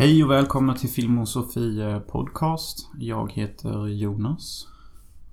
[0.00, 2.88] Hej och välkomna till Film och Sofie podcast.
[2.98, 4.68] Jag heter Jonas.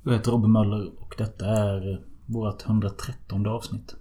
[0.03, 3.95] Jag heter Robin Möller och detta är vårt 113 avsnitt.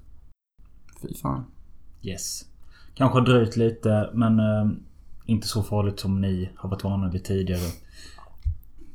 [1.03, 1.45] Fy fan.
[2.03, 2.45] Yes.
[2.95, 4.71] Kanske har dröjt lite men eh,
[5.27, 7.73] inte så farligt som ni har varit vana vid tidigare.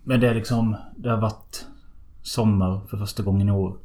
[0.03, 0.75] Men det är liksom...
[0.95, 1.65] Det har varit
[2.21, 3.77] sommar för första gången i år.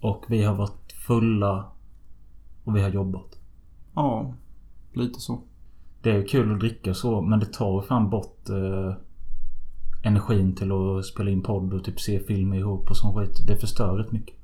[0.00, 1.70] Och vi har varit fulla.
[2.64, 3.38] Och vi har jobbat.
[3.94, 4.34] Ja,
[4.92, 5.42] lite så.
[6.04, 8.94] Det är kul att dricka så men det tar fan bort eh,
[10.02, 13.46] energin till att spela in podd och typ se film ihop och sån skit.
[13.46, 14.36] Det förstör rätt mycket.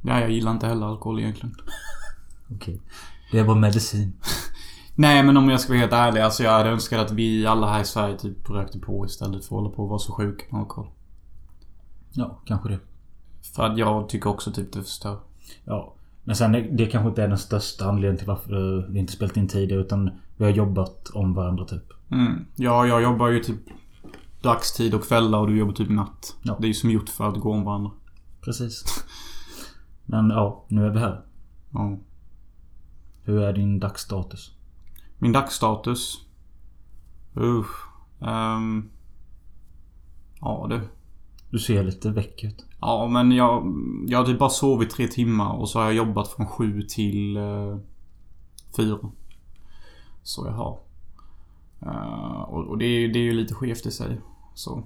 [0.00, 1.56] Nej, jag gillar inte heller alkohol egentligen.
[2.54, 2.80] Okej.
[3.32, 4.12] Det är bara medicin.
[4.94, 6.20] Nej, men om jag ska vara helt ärlig.
[6.20, 9.56] Alltså jag hade önskat att vi alla här i Sverige typ rökte på istället för
[9.56, 10.90] att hålla på och vara så sjuka med alkohol.
[12.12, 12.78] Ja, kanske det.
[13.54, 15.18] För att jag tycker också typ det förstör.
[15.64, 15.94] Ja.
[16.28, 19.36] Men sen det, det kanske inte är den största anledningen till varför vi inte spelat
[19.36, 21.92] in tidigare utan vi har jobbat om varandra typ.
[22.10, 22.46] Mm.
[22.56, 23.60] Ja, jag jobbar ju typ
[24.42, 26.36] dagstid och kvällar och du jobbar typ natt.
[26.42, 26.56] Ja.
[26.60, 27.90] Det är ju som gjort för att gå om varandra.
[28.40, 28.84] Precis.
[30.04, 31.24] Men ja, nu är vi här.
[31.72, 31.98] Ja.
[33.22, 34.52] Hur är din dagsstatus?
[35.18, 36.24] Min dagsstatus?
[37.36, 37.86] Usch.
[38.20, 38.90] Ehm.
[40.40, 40.80] ja du.
[41.50, 42.67] Du ser lite väck ut.
[42.80, 43.74] Ja men jag,
[44.06, 47.36] jag har typ bara sovit tre timmar och så har jag jobbat från sju till
[47.36, 47.78] uh,
[48.76, 48.98] fyra.
[50.22, 50.78] Så jag har.
[51.86, 54.20] Uh, och, och det, är, det är ju lite skevt i sig.
[54.54, 54.84] Så.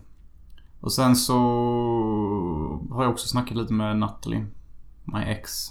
[0.81, 1.34] Och sen så
[2.91, 4.47] har jag också snackat lite med Natalie.
[5.05, 5.69] My ex.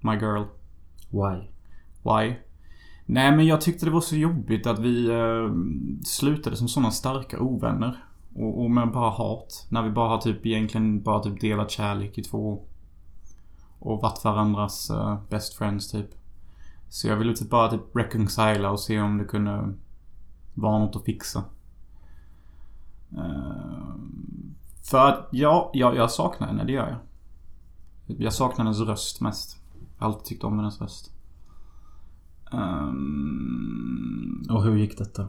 [0.00, 0.44] My girl.
[1.10, 1.48] Why?
[2.02, 2.34] Why?
[3.06, 5.54] Nej men jag tyckte det var så jobbigt att vi eh,
[6.04, 8.04] slutade som sådana starka ovänner.
[8.38, 9.66] Och, och med bara hat.
[9.68, 12.62] När vi bara har typ egentligen bara typ delat kärlek i två år.
[13.78, 16.10] Och varit varandras eh, best friends typ.
[16.88, 19.74] Så jag ville typ bara typ reconcila och se om det kunde
[20.54, 21.44] vara något att fixa.
[23.16, 23.94] Eh,
[24.90, 26.98] för att ja, jag, jag saknar henne, det gör jag.
[28.20, 29.56] Jag saknar hennes röst mest.
[29.98, 31.12] Jag har alltid tyckt om hennes röst.
[32.52, 35.28] Ehm, Och hur gick detta?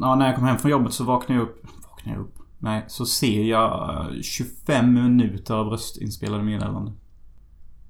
[0.00, 1.66] ja, när jag kom hem från jobbet så vaknade jag upp.
[2.06, 2.34] Vaknade jag upp?
[2.58, 6.94] Nej, så ser jag eh, 25 minuter av röstinspelade meddelanden.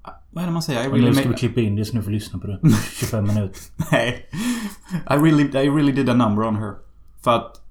[0.01, 0.81] Ah, Vad är det man säger?
[0.81, 2.59] I really nu ska vi klippa in det så nu får lyssna på det.
[2.99, 3.59] 25 minuter.
[3.91, 4.29] Nej.
[5.09, 6.73] I really, I really did a number on her.
[7.23, 7.63] För att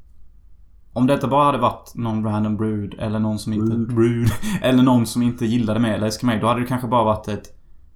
[0.92, 3.94] om detta bara hade varit någon random brud eller någon som inte...
[3.94, 4.30] Rude.
[4.62, 6.40] Eller någon som inte gillade mig eller älskade mig.
[6.40, 7.46] Då hade det kanske bara varit ett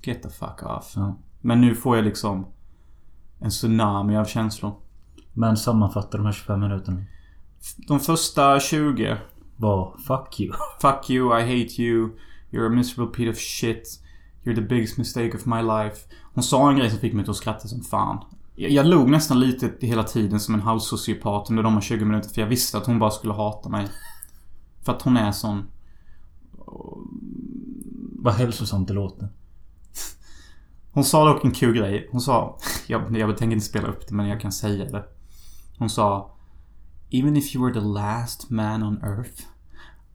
[0.03, 0.93] Get the fuck off.
[0.97, 1.19] Ja.
[1.41, 2.47] Men nu får jag liksom
[3.39, 4.73] en tsunami av känslor.
[5.33, 7.05] Men sammanfatta de här 25 minuterna.
[7.77, 9.17] De första 20
[9.57, 10.53] Var fuck you.
[10.81, 12.11] Fuck you, I hate you.
[12.51, 14.01] You're a miserable piece of shit.
[14.45, 15.97] You're the biggest mistake of my life.
[16.35, 18.25] Hon sa en grej som fick mig att skratta som fan.
[18.55, 22.35] Jag, jag log nästan lite hela tiden som en halvsociopat under de här 20 minuterna
[22.35, 23.89] för jag visste att hon bara skulle hata mig.
[24.83, 25.71] För att hon är sån.
[28.23, 29.29] Vad hälsosamt det låter.
[30.93, 32.09] Hon sa dock en kul grej.
[32.13, 32.59] Hon sa...
[32.87, 35.05] Jag, jag tänker inte spela upp det men jag kan säga det.
[35.79, 36.37] Hon sa...
[37.11, 39.47] Even if you were the last man on earth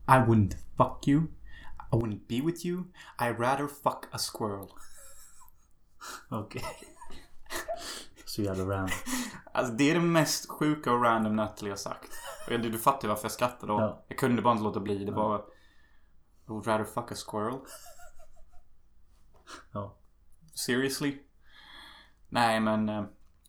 [0.08, 1.28] I wouldn't fuck you.
[1.92, 2.86] I wouldn't be with you.
[3.18, 4.70] I'd rather fuck a squirrel.
[6.30, 6.64] Okej.
[8.24, 8.96] Så jävla random.
[9.52, 12.10] Alltså det är det mest sjuka och random Natalie har sagt.
[12.48, 13.80] Du, du fattar varför jag skrattade då.
[13.80, 14.04] Ja.
[14.08, 15.04] Jag kunde bara inte låta bli.
[15.04, 15.38] Det var...
[15.38, 17.58] I would rather fuck a squirrel.
[19.72, 19.96] Ja.
[20.54, 21.18] Seriously?
[22.28, 22.88] Nej men...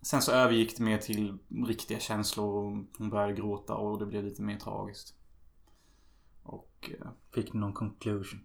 [0.02, 1.38] Sen så övergick det mer till
[1.68, 2.64] riktiga känslor och
[2.98, 5.16] hon började gråta och det blev lite mer tragiskt.
[6.44, 6.92] Och...
[7.02, 8.40] eh, Fick ni någon conclusion?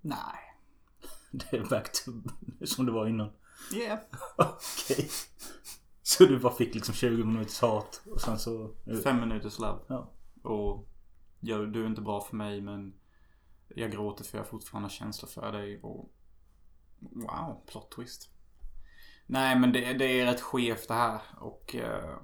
[0.00, 0.38] Nej.
[1.30, 2.12] Det är back to
[2.66, 3.30] som det var innan.
[3.74, 3.98] Yeah.
[4.36, 5.08] Okej.
[6.02, 8.74] Så du bara fick liksom 20 minuters hat och sen så...
[9.04, 9.78] Fem minuters love.
[9.86, 10.10] Ja.
[10.42, 10.88] Och...
[11.40, 12.94] Jag, du är inte bra för mig men...
[13.68, 16.12] Jag gråter för jag fortfarande har känslor för dig och...
[16.98, 18.30] Wow, plot twist.
[19.26, 21.74] Nej men det, det är rätt skevt det här och...
[21.74, 22.16] eh,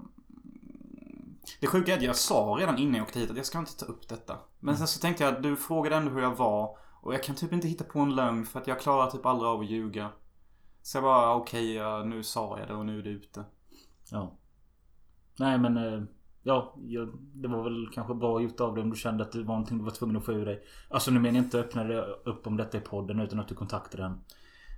[1.60, 3.76] det sjuka är att jag sa redan innan jag åkte hit att jag ska inte
[3.76, 4.38] ta upp detta.
[4.60, 6.76] Men sen så tänkte jag att du frågade ändå hur jag var.
[7.00, 9.48] Och jag kan typ inte hitta på en lögn för att jag klarar typ aldrig
[9.48, 10.10] av att ljuga.
[10.82, 13.44] Så jag bara okej, ja, nu sa jag det och nu är det ute.
[14.10, 14.38] Ja.
[15.38, 15.76] Nej men...
[15.76, 16.02] eh,
[16.44, 16.74] Ja,
[17.34, 19.78] det var väl kanske bra gjort av dig om du kände att det var någonting
[19.78, 20.62] du var tvungen att få ur dig.
[20.90, 23.54] Alltså nu menar jag inte öppna det upp om detta i podden utan att du
[23.54, 24.20] kontaktade den.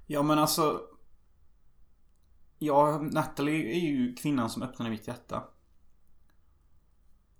[0.06, 0.80] Ja men alltså...
[2.58, 5.44] Ja, Natalie är ju kvinnan som öppnade mitt hjärta.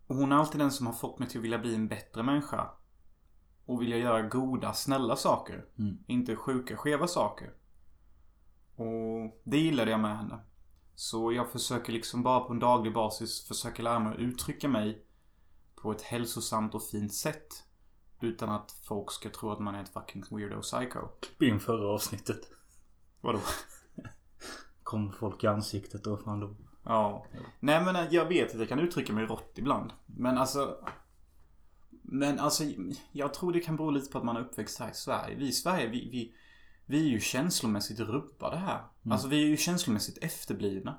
[0.07, 2.23] Och hon är alltid den som har fått mig till att vilja bli en bättre
[2.23, 2.71] människa.
[3.67, 5.65] Och vilja göra goda, snälla saker.
[5.79, 5.99] Mm.
[6.07, 7.53] Inte sjuka, skeva saker.
[8.77, 10.41] Och det gillade jag med henne.
[10.95, 15.07] Så jag försöker liksom bara på en daglig basis försöka lära mig att uttrycka mig
[15.75, 17.65] på ett hälsosamt och fint sätt.
[18.21, 21.01] Utan att folk ska tro att man är ett fucking weirdo psycho.
[21.21, 22.41] Klipp in förra avsnittet.
[23.21, 23.41] Vadå?
[24.85, 26.57] Kom folk i ansiktet och fan då.
[26.85, 27.27] Ja.
[27.61, 29.93] Nej men jag vet att jag kan uttrycka mig rått ibland.
[30.07, 30.77] Men alltså...
[32.07, 32.65] Men alltså,
[33.13, 35.37] jag tror det kan bero lite på att man är uppväxt här i Sverige.
[35.37, 36.35] Vi i Sverige, vi, vi,
[36.87, 38.79] vi är ju känslomässigt rubbade här.
[38.79, 39.13] Mm.
[39.13, 40.99] Alltså vi är ju känslomässigt efterblivna.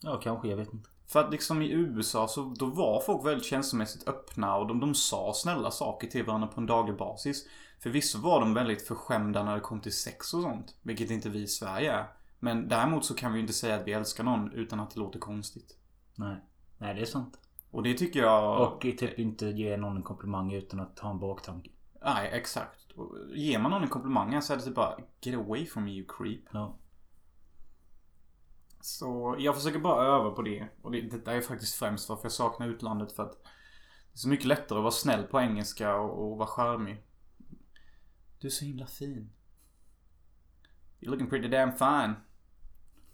[0.00, 0.48] Ja, kanske.
[0.48, 0.88] Jag vet inte.
[1.06, 4.94] För att liksom i USA så då var folk väldigt känslomässigt öppna och de, de
[4.94, 7.46] sa snälla saker till varandra på en daglig basis.
[7.82, 10.74] Förvisso var de väldigt förskämda när det kom till sex och sånt.
[10.82, 12.06] Vilket inte vi i Sverige är.
[12.40, 15.00] Men däremot så kan vi ju inte säga att vi älskar någon utan att det
[15.00, 15.78] låter konstigt.
[16.14, 16.36] Nej.
[16.78, 17.38] Nej, det är sant.
[17.70, 18.72] Och det tycker jag...
[18.72, 21.70] Och typ inte ge någon en komplimang utan att ha en baktanke.
[22.04, 22.92] Nej, exakt.
[22.92, 25.90] Och ger man någon en komplimang så är det typ bara Get away from me
[25.90, 26.40] you creep.
[26.52, 26.76] Ja.
[28.80, 30.68] Så jag försöker bara öva på det.
[30.82, 34.28] Och det, det är faktiskt främst varför jag saknar utlandet för att det är så
[34.28, 37.04] mycket lättare att vara snäll på engelska och, och vara charmig.
[38.38, 39.32] Du är så himla fin.
[41.00, 42.14] You're looking pretty damn fine.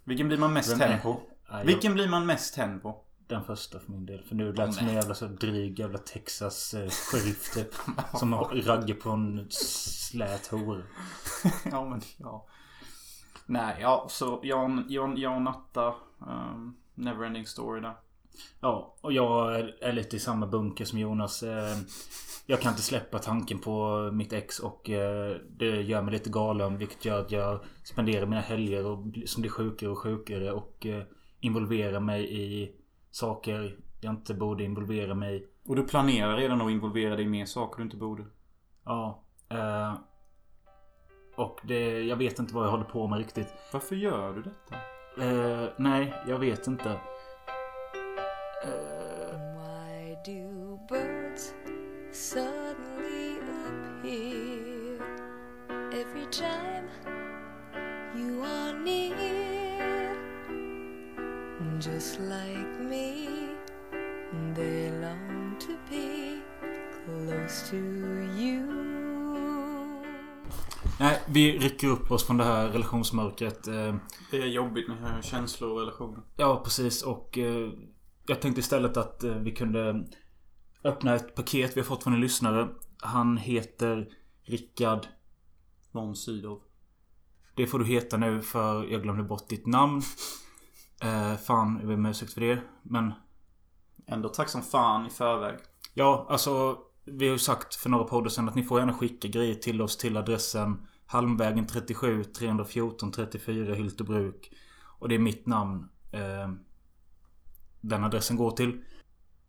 [0.07, 1.13] Vilken blir man mest tänd på?
[1.13, 1.21] Nej,
[1.61, 3.03] jag- Vilken blir man mest tänd på?
[3.29, 4.23] Den första för min del.
[4.25, 7.69] För nu lät det som en jävla så dryg jävla Texas eh, sheriff typ.
[8.19, 10.83] som raggar på en slät hora.
[11.71, 12.47] ja men ja.
[13.47, 14.65] Nej, ja så jag
[15.37, 15.95] och Natta.
[16.19, 17.95] Um, Neverending story där.
[18.61, 21.43] Ja, och jag är, lite i samma bunker som Jonas.
[21.43, 21.77] Eh,
[22.47, 26.79] jag kan inte släppa tanken på mitt ex och eh, det gör mig lite galen.
[26.79, 31.03] Vilket gör att jag spenderar mina helger och, som blir sjukare och sjukare och eh,
[31.41, 32.73] involverar mig i
[33.11, 35.47] saker jag inte borde involvera mig i.
[35.67, 38.25] Och du planerar redan att involvera dig i mer saker du inte borde.
[38.85, 39.23] Ja.
[41.37, 43.49] Och det, jag vet inte vad jag håller på med riktigt.
[43.73, 44.77] Varför gör du detta?
[45.77, 47.01] Nej, jag vet inte.
[48.65, 51.53] Why do birds
[52.13, 54.99] suddenly appear
[55.93, 56.89] every time
[58.17, 60.17] you are near?
[61.81, 63.29] Just like me,
[64.55, 66.41] they long to be
[67.05, 68.73] close to you.
[71.01, 73.67] nej, vi rycker upp oss från det här relationsmörkret.
[73.69, 73.95] Eh,
[74.31, 76.21] Det är jobbigt med känslor och relationer.
[76.37, 77.03] Ja, precis.
[77.03, 77.71] Och eh,
[78.27, 80.05] jag tänkte istället att eh, vi kunde
[80.85, 82.69] öppna ett paket vi har fått från en lyssnare.
[83.03, 84.09] Han heter
[84.43, 85.07] Rickard.
[85.93, 86.63] Von Sydow.
[87.55, 90.03] Det får du heta nu för jag glömde bort ditt namn.
[91.03, 92.61] Eh, fan, jag ber om ursäkt för det.
[92.83, 93.13] Men
[94.07, 95.59] Ändå tack som fan i förväg.
[95.95, 96.79] ja, alltså.
[97.05, 99.83] Vi har ju sagt för några poddar sedan att ni får gärna skicka grejer till
[99.83, 104.51] oss till adressen Halmvägen 37 314 34 Hyltebruk.
[104.99, 105.89] Och det är mitt namn.
[106.13, 106.49] Eh,
[107.89, 108.83] den adressen går till.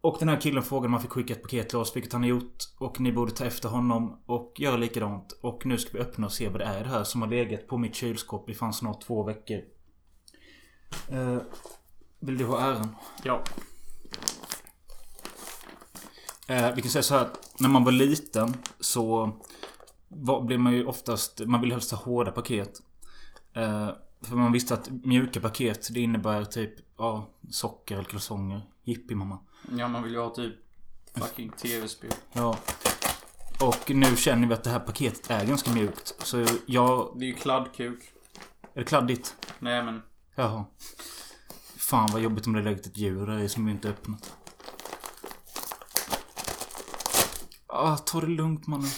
[0.02, 2.22] Och den här killen frågade om han fick skicka ett paket till oss, vilket han
[2.22, 2.64] har gjort.
[2.78, 5.40] Och ni borde ta efter honom och göra likadant.
[5.42, 7.68] Och nu ska vi öppna och se vad det är det här som har legat
[7.68, 9.62] på mitt kylskåp i fan snart två veckor.
[11.10, 11.38] Eh,
[12.20, 12.96] vill du ha äran?
[13.24, 13.44] Ja.
[16.48, 19.32] Eh, vi kan säga så här att när man var liten så
[20.08, 21.42] var, blev man ju oftast...
[21.46, 22.82] Man ville helst ha hårda paket.
[23.54, 23.90] Eh,
[24.22, 28.62] för man visste att mjuka paket det innebär typ ja, socker eller kalsonger.
[28.84, 29.40] Jippi mamma.
[29.78, 30.56] Ja, man vill ju ha typ
[31.14, 32.12] fucking tv-spel.
[32.34, 32.58] Ja.
[33.62, 36.16] Och nu känner vi att det här paketet är ganska mjukt.
[36.20, 37.14] Så jag...
[37.16, 38.14] Det är ju kladdkuk.
[38.74, 39.36] Är det kladdigt?
[39.60, 40.02] Nej men.
[40.36, 40.66] Jaha.
[41.78, 44.36] Fan vad jobbigt om det legat ett djur där i som vi inte öppnat.
[47.68, 48.90] Ah, ta det lugnt mannen.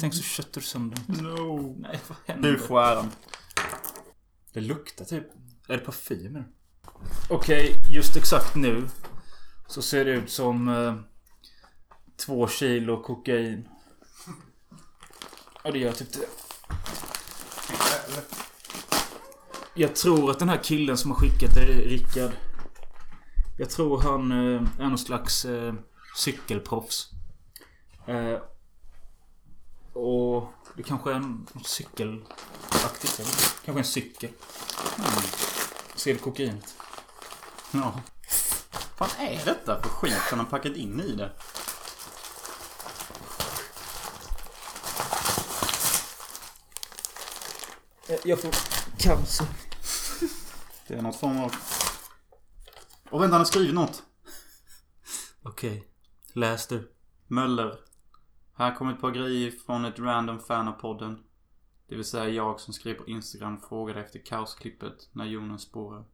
[0.00, 0.98] Tänk så köttar du sönder.
[1.06, 1.76] No.
[1.78, 2.52] Nej, vad händer?
[2.52, 3.10] Du får äran.
[4.52, 5.24] Det luktar typ...
[5.68, 6.44] Är det parfymer?
[7.30, 8.88] Okej, just exakt nu.
[9.66, 10.68] Så ser det ut som...
[10.68, 10.94] Eh,
[12.18, 13.68] två kilo kokain.
[15.64, 16.28] Ja, det gör typ det.
[19.74, 22.30] Jag tror att den här killen som har skickat det Rickard.
[23.58, 25.74] Jag tror han eh, är någon slags eh,
[26.16, 27.10] cykelproffs.
[28.06, 28.38] Eh,
[29.92, 33.20] och det kanske är en något cykelaktigt.
[33.20, 33.64] Eller?
[33.64, 34.30] Kanske en cykel.
[34.98, 35.47] Mm.
[35.98, 36.76] Ser du kokainet?
[37.70, 38.00] Ja.
[38.98, 41.32] Vad är detta för skit han har packat in i det?
[48.24, 48.54] Jag får
[48.98, 49.46] cancer.
[50.86, 51.54] Det är något form av...
[53.10, 54.02] Och vänta, han har skrivit något.
[55.42, 55.88] Okej.
[56.32, 56.92] Läs du.
[57.26, 57.78] Möller.
[58.56, 61.24] Här kommer ett par grejer från ett random fan av podden.
[61.88, 66.04] Det vill säga jag som skrev på Instagram frågade efter kaosklippet när Jonas spårar.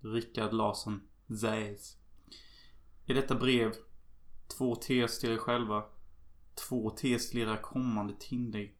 [0.00, 1.02] Rickard Larsson
[1.40, 1.96] Zäs.
[3.06, 3.74] I detta brev
[4.58, 5.84] Två tes till er själva.
[6.68, 8.72] Två tes till era kommande Tinder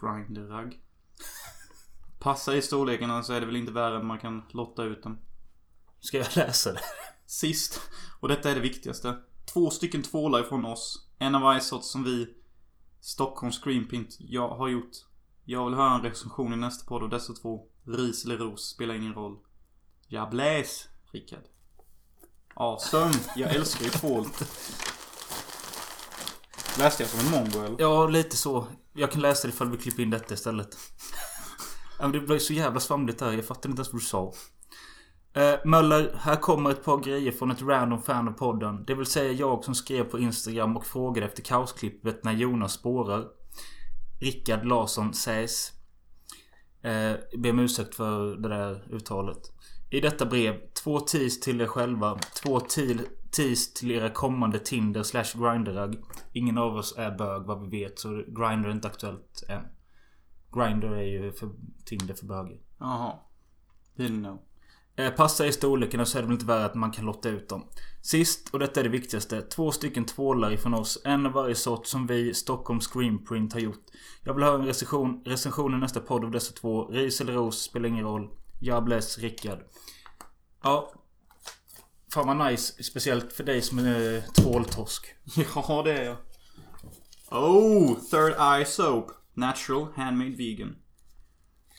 [0.00, 0.80] Grindr-ragg.
[2.18, 5.18] Passa i storlekarna så är det väl inte värre än man kan lotta ut dem.
[6.00, 6.80] Ska jag läsa det?
[7.26, 7.80] Sist,
[8.20, 9.16] och detta är det viktigaste.
[9.52, 11.08] Två stycken tvålar ifrån oss.
[11.18, 12.34] En av varje sort som vi,
[13.00, 14.96] Stockholm Screenprint, jag har gjort.
[15.48, 17.66] Jag vill höra en recension i nästa podd av dessa två.
[17.84, 19.36] Ris eller ros, spelar ingen roll.
[20.08, 21.42] Jag bläs, Rickard.
[22.54, 23.12] Awesome.
[23.36, 24.26] Jag älskar ju tvål.
[26.78, 27.76] Läste jag som en mongo eller?
[27.78, 28.66] Ja, lite så.
[28.92, 30.76] Jag kan läsa det ifall vi klipper in detta istället.
[32.00, 33.32] Men det blev så jävla svamligt där.
[33.32, 34.32] Jag fattar inte ens vad du sa.
[35.32, 38.84] Eh, Möller, här kommer ett par grejer från ett random fan av podden.
[38.84, 43.35] Det vill säga jag som skrev på Instagram och frågade efter kaosklippet när Jonas spårar.
[44.20, 45.72] Rickard Larsson sägs.
[46.82, 49.52] Eh, ber om ursäkt för det där uttalet.
[49.90, 50.54] I detta brev,
[50.84, 52.18] två tis till er själva.
[52.42, 52.60] Två
[53.30, 55.96] tis till era kommande Tinder slash Grindrag
[56.32, 59.62] Ingen av oss är bög vad vi vet, så Grindr är inte aktuellt än.
[60.52, 61.50] Grindr är ju för
[61.84, 62.60] Tinder för böger.
[62.78, 63.18] Jaha.
[63.96, 64.38] Didn't know.
[64.96, 67.48] Eh, passa i storlekarna så är det väl inte värre att man kan lotta ut
[67.48, 67.68] dem.
[68.02, 69.42] Sist, och detta är det viktigaste.
[69.42, 70.98] Två stycken tvålar ifrån oss.
[71.04, 73.84] En av varje sort som vi, Stockholm Screenprint, har gjort.
[74.24, 76.84] Jag vill ha en recension, recension i nästa podd av dessa två.
[76.84, 78.30] Ris eller ros, spelar ingen roll.
[78.60, 79.58] Jag bless Rickard.
[80.62, 80.92] Ja.
[82.14, 82.82] Fan vad nice.
[82.82, 85.06] Speciellt för dig som är tvåltorsk.
[85.54, 86.16] Ja, det är jag.
[87.30, 87.94] Oh!
[88.10, 89.10] Third Eye Soap.
[89.34, 90.76] Natural, handmade, vegan.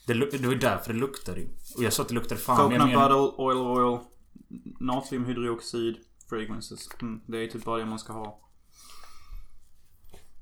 [0.07, 1.47] Det, det var därför det luktade ju.
[1.77, 2.57] Och jag sa att det luktade fan.
[2.57, 3.99] men Coconut menar- butter, oil oil.
[4.79, 5.97] Natriumhydroxid.
[6.29, 6.89] Fragrances.
[7.01, 8.39] Mm, det är typ bara det man ska ha.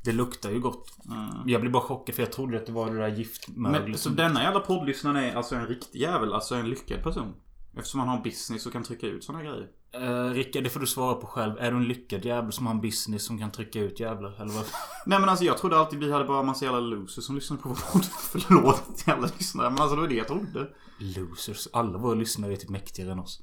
[0.04, 0.92] Det luktar ju gott.
[1.06, 1.50] Mm.
[1.50, 3.88] Jag blev bara chockad för jag trodde att det var det där giftmöglet.
[3.90, 6.34] Men, så denna jävla poddlyssnaren är alltså en riktig jävel.
[6.34, 7.34] Alltså en lyckad person.
[7.78, 9.68] Eftersom han har business och kan trycka ut såna grejer.
[10.02, 11.58] Uh, Rickard, det får du svara på själv.
[11.60, 14.42] Är du en lyckad jävel som har en business som kan trycka ut jävlar?
[14.42, 14.66] Eller vad?
[15.06, 17.70] Nej men alltså jag trodde alltid vi hade bara massa jävla losers som lyssnade på
[17.70, 18.06] vår podd.
[18.20, 19.70] Förlåt jävla lyssnare.
[19.70, 20.68] Men alltså det var det jag trodde.
[21.00, 21.68] Losers.
[21.74, 23.42] Alla våra lyssnare är typ mäktigare än oss.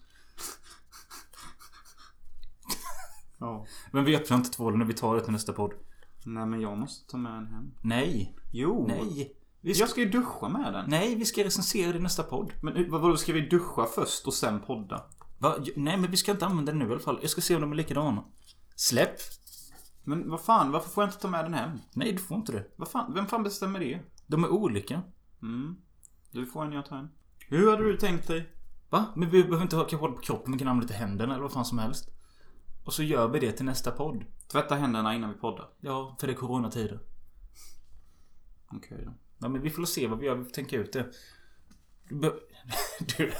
[3.38, 3.66] Ja.
[3.92, 5.72] Men vi öppnar inte tvålen när vi tar det till nästa podd.
[6.24, 7.70] Nej men jag måste ta med den hem.
[7.82, 8.36] Nej.
[8.52, 8.84] Jo.
[8.88, 9.36] Nej.
[9.60, 9.82] Vi ska...
[9.82, 10.84] Jag ska ju duscha med den.
[10.90, 12.52] Nej, vi ska recensera det i nästa podd.
[12.62, 15.04] Men vad- vadå, ska vi duscha först och sen podda?
[15.42, 15.56] Va?
[15.76, 17.18] Nej, men vi ska inte använda den nu i alla fall.
[17.20, 18.24] Jag ska se om de är likadana.
[18.76, 19.16] Släpp.
[20.04, 21.78] Men vad fan, varför får jag inte ta med den hem?
[21.94, 22.66] Nej, du får inte det.
[22.76, 24.00] Vad fan, vem fan bestämmer det?
[24.26, 25.02] De är olika.
[25.42, 25.76] Mm.
[26.30, 27.08] Du får en, jag tar en.
[27.48, 28.52] Hur hade du tänkt dig?
[28.90, 29.06] Va?
[29.16, 30.52] Men vi behöver inte ha hålla på kroppen.
[30.52, 32.08] Vi kan använda lite händerna eller vad fan som helst.
[32.84, 34.24] Och så gör vi det till nästa podd.
[34.52, 35.68] Tvätta händerna innan vi poddar.
[35.80, 37.00] Ja, för det är coronatider.
[38.72, 39.12] Okej då.
[39.38, 40.34] Ja, men vi får se vad vi gör.
[40.34, 41.10] Vi får tänka ut det.
[42.08, 42.42] Du,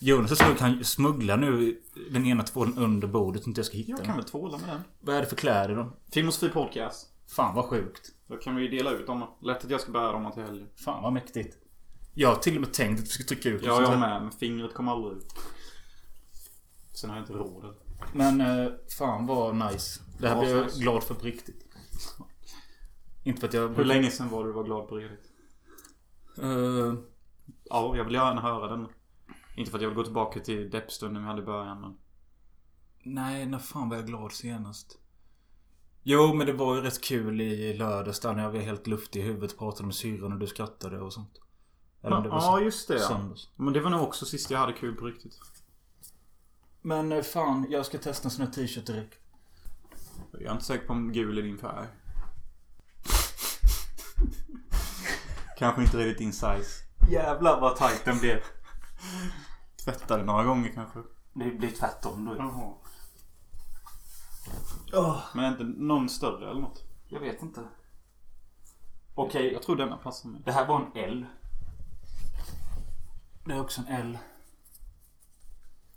[0.00, 3.90] Jonas tror kan smuggla nu den ena tvålen under bordet så inte jag ska hitta
[3.90, 4.06] Jag den.
[4.06, 4.80] kan väl tvåla med den.
[5.00, 5.92] Vad är det för kläder då?
[6.12, 7.08] Filmosofi podcast.
[7.36, 8.10] Fan vad sjukt.
[8.26, 9.24] Då kan vi dela ut dem.
[9.42, 10.68] Lätt att jag ska bära dem till helgen.
[10.84, 11.56] Fan vad mäktigt.
[12.14, 13.98] Jag har till och med tänkt att vi ska trycka ut Ja, sånt jag här.
[14.10, 14.22] med.
[14.22, 15.26] Men fingret kommer aldrig ut.
[16.94, 17.74] Sen har jag inte råd.
[18.14, 20.00] Men eh, fan vad nice.
[20.20, 20.80] Det här Ja, blir jag nice.
[20.80, 21.64] glad för på riktigt.
[23.24, 23.68] Inte för att jag...
[23.68, 25.20] Hur länge sen var du var glad på Reddit?
[26.42, 26.94] Eh,
[27.70, 28.88] Ja, jag vill gärna höra den.
[29.58, 31.96] Inte för att jag vill gå tillbaka till deppstunden vi hade i början men...
[33.02, 34.98] nej, när fan var jag glad senast?
[36.02, 39.20] Jo, men det var ju rätt kul i lördags där när jag var helt luftig
[39.20, 41.40] i huvudet och pratade med syrran och du skrattade och sånt.
[42.02, 43.48] Eller om det var Ja, just det söndags.
[43.56, 45.40] Men det var nog också sist jag hade kul på riktigt.
[46.82, 49.18] Men eh, fan, jag ska testa en sån här t-shirt direkt.
[50.32, 51.86] Jag är inte säker på om gul är din färg.
[55.58, 56.84] Kanske inte riktigt din size.
[57.10, 58.38] Jävlar vad tight den blev.
[59.88, 60.98] Tvättade några gånger kanske.
[61.32, 62.36] Det blir tvärtom då.
[62.36, 62.72] Jaha.
[64.92, 66.82] Åh, Men inte någon större eller något?
[67.08, 67.60] jag vet inte.
[69.14, 70.42] Okej, Jag tror denna passar mig.
[70.44, 71.26] det här var en L.
[73.44, 74.18] Det är också en L.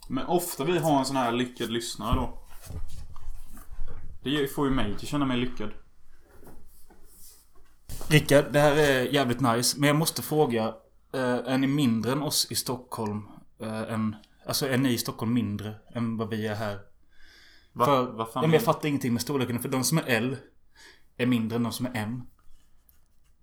[0.08, 2.38] Men ofta vi har en sån här lyckad lyssnare då.
[4.24, 5.70] Det får ju mig till att känna mig lyckad.
[8.08, 9.80] Rickard, det här är jävligt nice.
[9.80, 10.76] Men jag måste fråga.
[11.14, 13.28] Eh, är ni mindre än oss i Stockholm?
[13.62, 14.16] Eh, än,
[14.46, 16.80] alltså är ni i Stockholm mindre än vad vi är här?
[17.74, 17.86] Va?
[17.86, 19.60] För, Vad ja, men jag fattar ingenting med storleken.
[19.60, 20.38] För de som är L
[21.18, 22.24] är mindre än de som är M.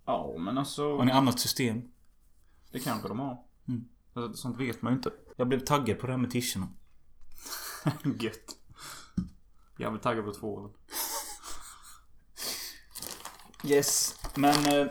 [0.05, 0.97] Ja, men alltså.
[0.97, 1.81] Har ni annat system?
[2.71, 3.43] Det kanske de har.
[3.67, 3.85] Mm.
[4.13, 5.11] Alltså, Sånt vet man ju inte.
[5.37, 6.67] Jag blev taggad på det här med tischerna.
[8.19, 8.55] Gött.
[9.77, 10.71] Jag vill tagga på tvålen.
[13.63, 14.15] Yes.
[14.35, 14.65] Men...
[14.65, 14.87] Eh,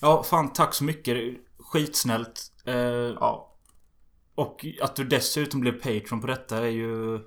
[0.00, 1.16] Ja, fan tack så mycket.
[1.58, 2.52] Skitsnällt.
[2.64, 3.51] Eh, Ja.
[4.34, 7.20] Och att du dessutom blev Patreon på detta är ju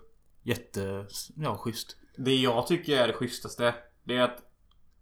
[0.43, 1.05] jätte...
[1.35, 1.97] Ja, schysst.
[2.17, 3.75] Det jag tycker är det schysstaste.
[4.03, 4.41] Det är att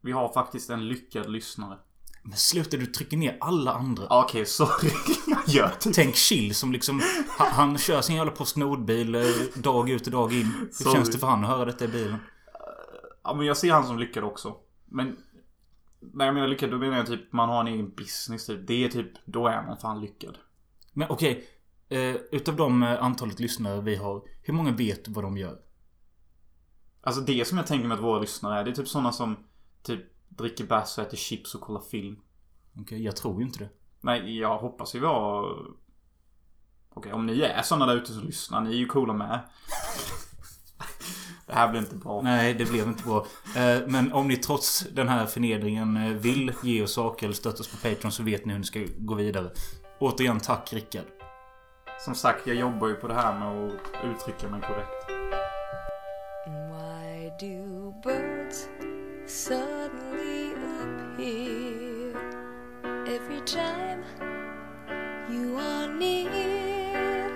[0.01, 1.77] vi har faktiskt en lyckad lyssnare.
[2.23, 4.07] Men sluta, du trycker ner alla andra.
[4.09, 4.91] Okej, sorry.
[5.27, 7.01] jag gör typ Tänk Chill som liksom...
[7.27, 9.21] Han, han kör sin jävla Postnord-bil eh,
[9.55, 10.45] dag ut och dag in.
[10.45, 10.95] Hur Sorry.
[10.95, 12.15] känns det för han att höra detta i bilen?
[13.23, 14.55] Ja men jag ser han som lyckad också.
[14.85, 15.17] Men
[15.99, 18.67] när jag menar lyckad då menar jag typ man har en egen business typ.
[18.67, 20.37] Det är typ, då är man fan lyckad.
[20.93, 21.47] Men okej.
[21.89, 24.21] Eh, utav de eh, antalet lyssnare vi har.
[24.41, 25.59] Hur många vet vad de gör?
[27.01, 29.37] Alltså det som jag tänker mig att våra lyssnare är, det är typ sådana som
[29.83, 32.15] typ dricker bärs och äter chips och kollar film.
[32.79, 33.69] Okej, jag tror ju inte det.
[34.01, 35.57] Nej, jag hoppas ju vi har...
[36.89, 39.39] Okej, om ni är sådana där ute som lyssnar, ni är ju coola med.
[41.47, 42.21] det här blir inte bra.
[42.21, 43.25] Nej, det blev inte bra.
[43.55, 47.59] Eh, men om ni trots den här förnedringen eh, vill ge oss saker eller stötta
[47.59, 49.51] oss på Patreon så vet ni hur ni ska gå vidare.
[49.99, 51.05] Återigen, tack Rickard.
[52.05, 53.71] Som sagt, jag jobbar ju på det här med att
[54.05, 55.09] uttrycka mig korrekt.
[56.47, 58.67] Why do birds
[59.27, 62.15] suddenly appear
[63.07, 64.03] every time
[65.29, 67.29] you are near?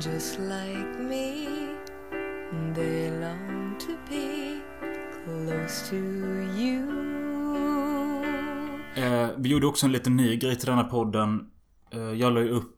[0.00, 1.46] Just like me,
[2.74, 4.60] they long to be
[5.24, 5.96] close to
[6.60, 6.88] you.
[8.96, 11.50] Eh, vi gjorde också en liten ny grej till denna podden.
[11.90, 12.77] Eh, jag la ju upp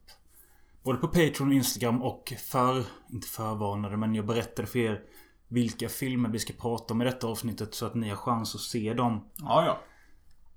[0.83, 2.85] både på Patreon och Instagram och för...
[3.13, 5.03] Inte förvarnade, men jag berättade för er
[5.49, 8.61] vilka filmer vi ska prata om i detta avsnittet så att ni har chans att
[8.61, 9.29] se dem.
[9.37, 9.81] Ja, ja.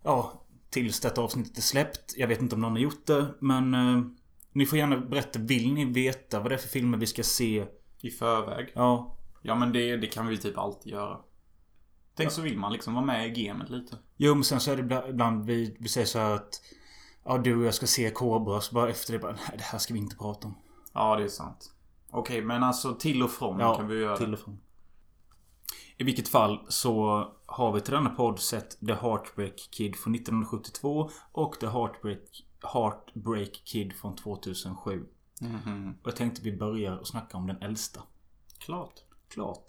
[0.03, 2.13] Ja, tills detta avsnittet är släppt.
[2.17, 3.73] Jag vet inte om någon har gjort det, men...
[3.73, 4.01] Eh,
[4.55, 5.39] ni får gärna berätta.
[5.39, 7.65] Vill ni veta vad det är för filmer vi ska se?
[8.01, 8.71] I förväg.
[8.75, 9.17] Ja.
[9.41, 11.17] Ja, men det, det kan vi typ alltid göra.
[12.15, 13.97] Tänk så vill man liksom vara med i gamet lite.
[14.17, 16.61] Jo, men sen så är det ibla- ibland vi, vi säger så här att...
[17.25, 18.61] Ja, du och jag ska se Cobra.
[18.61, 19.31] Så bara efter det bara...
[19.31, 20.53] Nej, det här ska vi inte prata om.
[20.93, 21.73] Ja, det är sant.
[22.09, 24.17] Okej, men alltså till och från Ja, kan vi göra.
[24.17, 24.59] till och från.
[25.97, 31.09] I vilket fall så har vi till denna podd sett The Heartbreak Kid från 1972
[31.31, 35.05] och The Heartbreak, Heartbreak Kid från 2007.
[35.41, 35.97] Mhm.
[36.01, 38.01] Och jag tänkte vi börjar och snacka om den äldsta.
[38.57, 38.93] Klart.
[39.29, 39.63] Klart.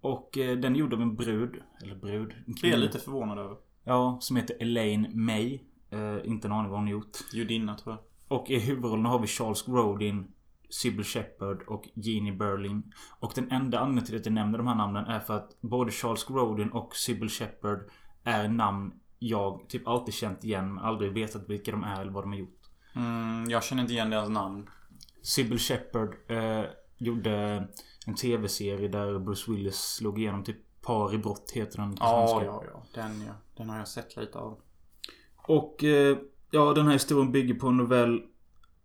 [0.00, 1.62] Och eh, den gjorde av en brud.
[1.82, 2.32] Eller brud.
[2.32, 2.74] En Det är kvinna.
[2.74, 3.56] jag lite förvånad över.
[3.84, 5.58] Ja, som heter Elaine May.
[5.90, 7.18] Eh, inte en aning vad hon har gjort.
[7.32, 8.38] Judinna tror jag.
[8.38, 10.32] Och i huvudrollen har vi Charles Grodin,
[10.70, 12.92] Sybil Shepard och Jeannie Berlin.
[13.20, 15.90] Och den enda anledningen till att jag nämner de här namnen är för att både
[15.90, 17.78] Charles Grodin och Sybil Shepard
[18.24, 22.24] är namn jag typ alltid känt igen men aldrig vetat vilka de är eller vad
[22.24, 22.60] de har gjort.
[22.94, 24.70] Mm, jag känner inte igen deras namn.
[25.22, 26.64] Sybil Shepard eh,
[26.98, 27.68] gjorde
[28.06, 32.26] en tv-serie där Bruce Willis slog igenom typ Par i brott heter den på Ja,
[32.28, 32.46] svenska.
[32.46, 33.02] ja, ja.
[33.02, 33.32] Den ja.
[33.56, 34.58] Den har jag sett lite av.
[35.50, 36.18] Och eh,
[36.50, 38.22] ja, den här historien bygger på en novell.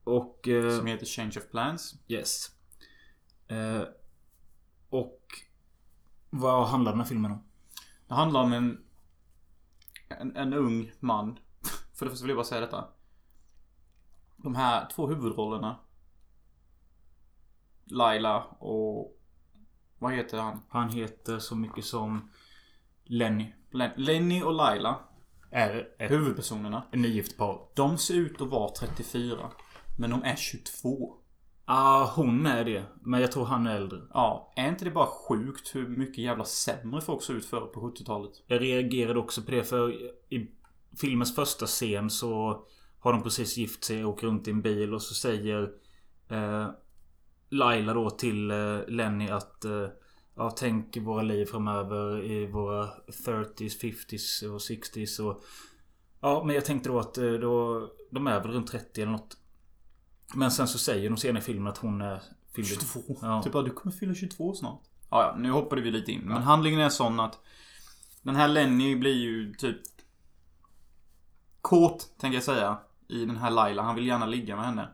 [0.03, 0.47] Och...
[0.47, 1.95] Eh, Som heter Change of Plans.
[2.07, 2.51] Yes.
[3.47, 3.81] Eh,
[4.89, 5.21] och
[6.29, 7.43] vad handlar den här filmen om?
[8.07, 8.83] Det handlar om en...
[10.07, 11.39] En, en ung man.
[11.93, 12.87] För det första vill jag bara säga detta.
[14.37, 15.79] De här två huvudrollerna.
[17.83, 19.21] Laila och...
[19.99, 20.61] Vad heter han?
[20.69, 22.29] Han heter så mycket som
[23.03, 23.53] Lenny.
[23.71, 24.99] Len- Lenny och Laila.
[25.55, 26.83] Är ett Huvudpersonerna.
[26.93, 27.61] nygift par.
[27.75, 29.37] De ser ut att vara 34.
[29.97, 31.13] Men de är 22.
[31.65, 32.83] ah, hon är det.
[33.01, 33.99] Men jag tror han är äldre.
[34.13, 37.79] Ja, är inte det bara sjukt hur mycket jävla sämre folk såg ut förr på
[37.91, 38.31] 70-talet?
[38.47, 39.91] Jag reagerade också på det för
[40.33, 40.51] i
[41.01, 42.63] filmens första scen så
[42.99, 45.71] har de precis gift sig och åker runt i en bil och så säger
[46.29, 46.67] eh,
[47.49, 49.87] Laila då till eh, Lenny att eh,
[50.35, 52.87] Ja, tänk våra liv framöver i våra
[53.25, 55.43] 30s, 50s och 60s och
[56.21, 59.37] Ja, men jag tänkte då att eh, då, de är väl runt 30 eller något.
[60.35, 62.21] Men sen så säger de senare i filmen att hon är
[62.55, 63.17] fyller 22.
[63.21, 63.41] Ja.
[63.43, 64.81] Typ att du kommer fylla 22 snart.
[65.09, 66.21] Ja, ja, nu hoppade vi lite in.
[66.21, 67.39] Men handlingen är sån att
[68.21, 69.77] den här Lenny blir ju typ
[71.61, 72.77] kåt, tänker jag säga.
[73.07, 73.81] I den här Laila.
[73.81, 74.89] Han vill gärna ligga med henne.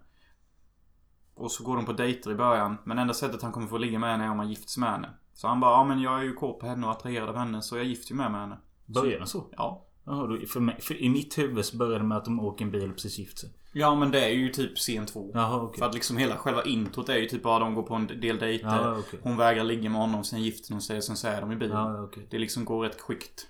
[1.41, 2.77] Och så går de på dejter i början.
[2.83, 5.09] Men enda sättet han kommer få ligga med henne är om han gifts med henne.
[5.33, 7.61] Så han bara, ja men jag är ju kåt på henne och attraherad av henne
[7.61, 8.57] så jag gifter ju med, med henne.
[8.85, 9.45] Börjar den så?
[9.57, 9.85] Ja.
[10.05, 12.71] Jaha, för, mig, för i mitt huvud så börjar det med att de åker en
[12.71, 13.49] bil och precis gift sig.
[13.73, 15.31] Ja men det är ju typ scen två.
[15.33, 15.79] Jaha, okej.
[15.79, 18.39] För att liksom hela själva introt är ju typ bara de går på en del
[18.39, 18.67] dejter.
[18.67, 19.19] Ja, okej.
[19.23, 21.77] Hon vägrar ligga med honom, sen gifter hon sig, sen så är de i bilen.
[21.77, 22.27] Ja, ja, okej.
[22.29, 23.47] Det liksom går rätt kvickt.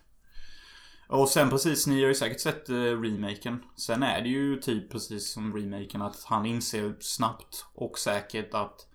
[1.11, 3.63] Och sen precis, ni har ju säkert sett eh, remaken.
[3.75, 8.87] Sen är det ju typ precis som remaken att han inser snabbt och säkert att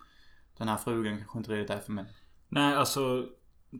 [0.58, 2.04] den här frugan kanske inte riktigt är för mig.
[2.48, 3.26] Nej, alltså.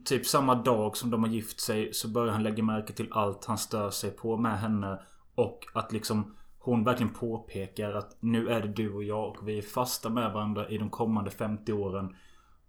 [0.05, 3.45] Typ samma dag som de har gift sig så börjar han lägga märke till allt
[3.45, 5.01] han stör sig på med henne.
[5.35, 9.57] Och att liksom hon verkligen påpekar att nu är det du och jag och vi
[9.57, 12.15] är fasta med varandra i de kommande 50 åren.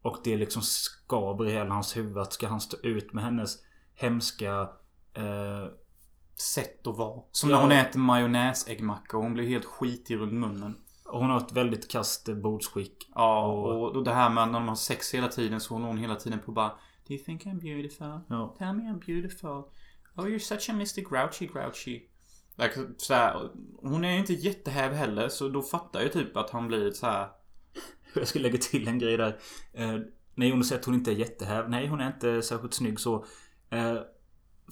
[0.02, 2.18] Och det liksom skaver i hela hans huvud.
[2.18, 3.58] Att ska han stå ut med hennes
[3.94, 4.68] hemska...
[5.18, 5.68] Eh,
[6.54, 7.22] Sätt att vara.
[7.32, 7.56] Som Ja.
[7.56, 10.76] när hon äter majonnäsäggmacka och hon blir helt skitig runt munnen.
[11.04, 13.10] hon har ett väldigt kast bordsskick.
[13.14, 15.86] Ja, Och- och, och det här med när de har sex hela tiden så håller
[15.86, 16.68] hon hela tiden på bara
[17.08, 18.20] Do you think I'm beautiful?
[18.28, 18.54] Ja.
[18.58, 19.48] Tell me I'm beautiful.
[20.16, 22.02] Oh you're such a Mr Grouchy Grouchy.
[22.96, 23.48] Så här,
[23.82, 27.28] hon är inte jättehäv heller så då fattar jag typ att han blir så här.
[28.14, 29.38] Jag skulle lägga till en grej där.
[29.72, 29.96] Eh,
[30.34, 31.70] när Jonas säger att hon inte är jättehäv.
[31.70, 33.24] Nej, hon är inte särskilt snygg så.
[33.70, 33.94] Eh,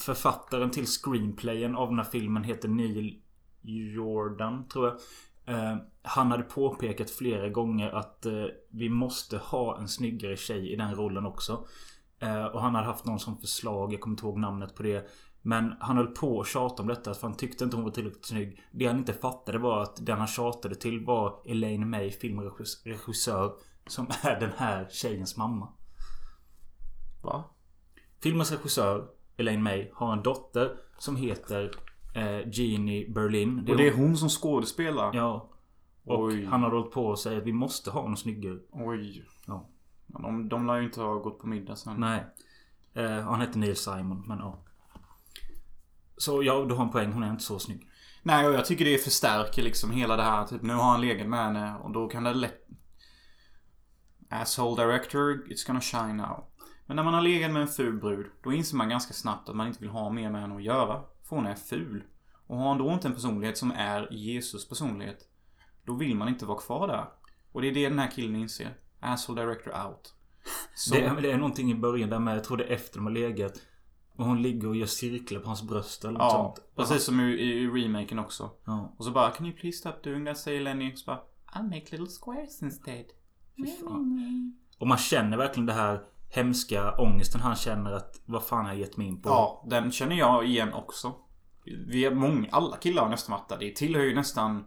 [0.01, 3.23] författaren till screenplayen av den här filmen heter Neil
[3.63, 4.97] Jordan, tror jag.
[5.55, 10.77] Eh, han hade påpekat flera gånger att eh, vi måste ha en snyggare tjej i
[10.77, 11.67] den rollen också.
[12.19, 15.09] Eh, och han hade haft någon som förslag, jag kommer inte ihåg namnet på det.
[15.43, 18.27] Men han höll på att tjata om detta för han tyckte inte hon var tillräckligt
[18.27, 18.63] snygg.
[18.71, 23.53] Det han inte fattade var att den han tjatade till var Elaine May, filmregissör.
[23.87, 25.69] Som är den här tjejens mamma.
[27.23, 27.45] Va?
[28.23, 31.71] Filmens regissör, Elaine May, har en dotter som heter
[32.15, 33.59] eh, Jeannie Berlin.
[33.69, 35.11] Och det är hon som skådespelar?
[35.15, 35.51] Ja.
[36.05, 36.45] Och Oj.
[36.45, 38.59] han har hållit på att säga att vi måste ha någon snyggare.
[38.73, 39.25] Oj.
[39.47, 39.69] Ja.
[40.07, 42.01] Men De, de lär ju inte ha gått på middag sen.
[42.01, 42.25] Nej.
[42.95, 44.59] Eh, han heter Neil Simon, men ja.
[46.17, 47.13] Så ja, du har en poäng.
[47.13, 47.89] Hon är inte så snygg.
[48.23, 50.47] Nej, och jag tycker det förstärker liksom hela det här.
[50.47, 52.63] Typ nu har han legat med henne och då kan det lätt...
[54.31, 56.45] Asshole director, it's gonna shine now.
[56.87, 59.57] Men när man har legat med en ful brud, då inser man ganska snabbt att
[59.57, 61.03] man inte vill ha mer med henne att göra.
[61.29, 62.03] För hon är ful.
[62.47, 65.19] Och har han då inte en personlighet som är Jesus personlighet,
[65.85, 67.09] då vill man inte vara kvar där.
[67.53, 68.77] Och det är det den här killen inser.
[69.01, 70.15] Asshole director out.
[70.75, 72.99] Så, Det, är- det är någonting i början där med, jag tror det är efter
[72.99, 73.53] de har legat.
[74.17, 76.77] Och hon ligger och gör cirklar på hans bröst eller något ja, sånt.
[76.77, 78.51] precis som i, i, i remaken också.
[78.65, 78.95] Ja.
[78.99, 80.39] Och så bara Can you please stop doing that?
[80.39, 80.97] Säger Lenny.
[80.97, 81.21] Så bara
[81.53, 83.05] I'll make little squares instead.
[83.57, 84.57] Fy fan.
[84.79, 88.81] Och man känner verkligen det här hemska ångesten han känner att vad fan har jag
[88.81, 89.29] gett mig in på?
[89.29, 91.15] Ja, den känner jag igen också.
[91.65, 93.59] Vi är många, alla killar har nästan varit där.
[93.59, 94.65] Det tillhör ju nästan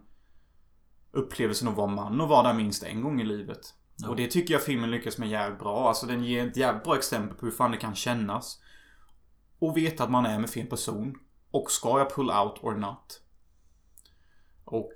[1.12, 3.74] upplevelsen att vara man och vara där minst en gång i livet.
[3.96, 4.08] Ja.
[4.08, 5.88] Och det tycker jag filmen lyckas med jävligt bra.
[5.88, 8.60] Alltså den ger ett jävligt bra exempel på hur fan det kan kännas.
[9.58, 11.14] Och veta att man är med fel person.
[11.50, 13.22] Och ska jag pull out or not?
[14.64, 14.92] Och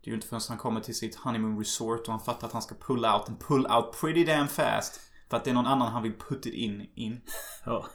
[0.00, 2.52] det är ju inte förrän han kommer till sitt honeymoon resort och han fattar att
[2.52, 5.00] han ska pull out and pull out pretty damn fast.
[5.30, 6.90] För att det är någon annan han vill put it in.
[6.94, 7.20] in.
[7.64, 7.86] Ja.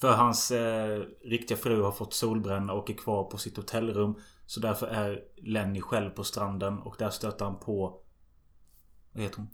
[0.00, 4.14] För hans eh, riktiga fru har fått solbränna och är kvar på sitt hotellrum.
[4.46, 8.00] Så därför är Lenny själv på stranden och där stöter han på...
[9.12, 9.48] Vad heter hon?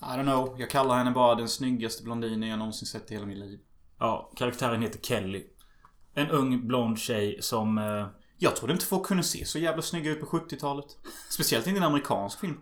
[0.00, 0.60] I don't know.
[0.60, 3.60] Jag kallar henne bara den snyggaste blondinen jag någonsin sett i hela mitt liv.
[3.98, 5.46] Ja, karaktären heter Kelly.
[6.14, 7.78] En ung blond tjej som...
[7.78, 8.06] Eh,
[8.38, 10.86] Jag trodde inte folk kunde se så jävla snygga ut på 70-talet.
[11.30, 12.60] Speciellt inte i en amerikansk film.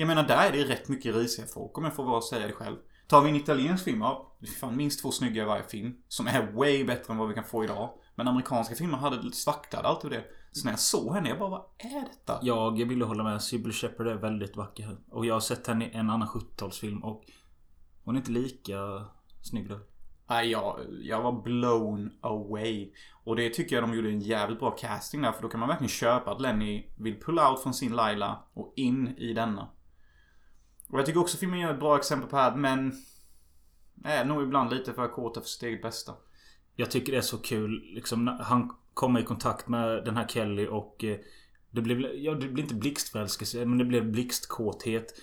[0.00, 2.52] Jag menar, där är det rätt mycket risiga folk om jag får bara säga det
[2.52, 2.76] själv.
[3.06, 5.96] Tar vi en italiensk film, ja, det är fan minst två snygga i varje film.
[6.08, 7.90] Som är way bättre än vad vi kan få idag.
[8.14, 10.24] Men amerikanska filmer hade lite svaktade allt och det.
[10.52, 12.38] Så när jag såg henne, jag bara, vad är detta?
[12.42, 13.42] jag ville hålla med.
[13.42, 14.96] Sybil Shepherd är väldigt vacker.
[15.10, 17.24] Och jag har sett henne i en annan 70-talsfilm och...
[18.04, 19.06] Hon är inte lika
[19.42, 19.80] snygg då.
[20.28, 22.92] Nej, jag, jag var blown away.
[23.24, 25.32] Och det tycker jag de gjorde en jävligt bra casting där.
[25.32, 28.72] För då kan man verkligen köpa att Lenny vill pull out från sin Laila och
[28.76, 29.68] in i denna.
[30.90, 32.92] Och jag tycker också filmen gör ett bra exempel på det här, men...
[34.04, 36.12] Är nog ibland lite för kåta för sitt eget bästa.
[36.76, 40.66] Jag tycker det är så kul liksom han kommer i kontakt med den här Kelly
[40.66, 41.16] och eh,
[41.70, 45.14] det blev, ja, det blev inte blixtförälskelse men det blev blixtkåthet.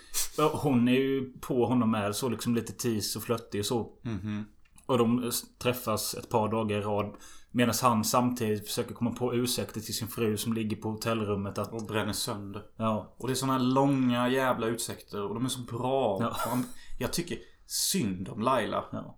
[0.53, 3.93] Hon är ju på honom med så liksom lite tis och flörtig och så.
[4.01, 4.45] Mhm.
[4.85, 7.15] Och de träffas ett par dagar i rad.
[7.57, 11.73] Medan han samtidigt försöker komma på ursäkter till sin fru som ligger på hotellrummet att...
[11.73, 12.63] Och bränner sönder.
[12.75, 13.15] Ja.
[13.17, 16.17] Och det är såna här långa jävla ursäkter och de är så bra.
[16.21, 16.33] Ja.
[16.33, 16.65] Fan,
[16.99, 18.85] Jag tycker synd om Laila.
[18.91, 19.17] Ja.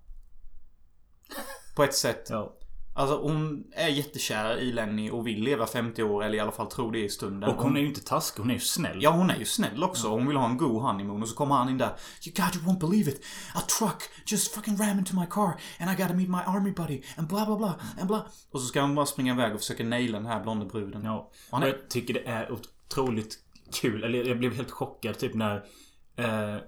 [1.76, 2.28] På ett sätt.
[2.30, 2.59] ja.
[3.00, 6.68] Alltså hon är jättekär i Lenny och vill leva 50 år eller i alla fall
[6.72, 7.50] tro det i stunden.
[7.50, 8.42] Och hon är ju inte taskig.
[8.42, 8.98] Hon är ju snäll.
[9.04, 10.08] Ja, hon är ju snäll också.
[10.08, 11.22] Hon vill ha en god honeymoon.
[11.22, 11.88] Och så kommer han in där.
[12.26, 13.22] You God, you won't believe it.
[13.56, 15.54] A truck just fucking ram into my car.
[15.80, 17.02] And I gotta meet my army buddy.
[17.18, 17.76] And bla bla bla.
[18.00, 18.26] And bla.
[18.52, 21.04] Och så ska han bara springa iväg och försöka naila den här blonda bruden.
[21.04, 21.32] Ja.
[21.50, 23.38] Och är- jag tycker det är otroligt
[23.82, 24.04] kul.
[24.04, 25.56] Eller jag blev helt chockad typ när
[26.16, 26.62] eh,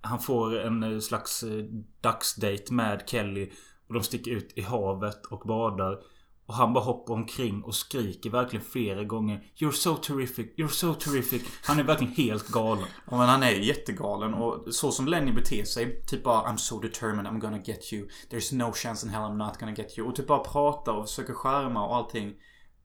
[0.00, 1.64] han får en eh, slags eh,
[2.00, 3.50] dagsdate med Kelly.
[3.88, 5.98] Och de sticker ut i havet och badar.
[6.46, 10.94] Och han bara hoppar omkring och skriker verkligen flera gånger You're so terrific, you're so
[10.94, 11.42] terrific.
[11.64, 12.84] Han är verkligen helt galen.
[13.10, 16.02] Ja, men han är jättegalen och så som Lenny beter sig.
[16.06, 18.08] Typ bara I'm so determined I'm gonna get you.
[18.30, 20.08] There's no chance in hell I'm not gonna get you.
[20.08, 22.34] Och typ bara pratar och försöker skärma och allting.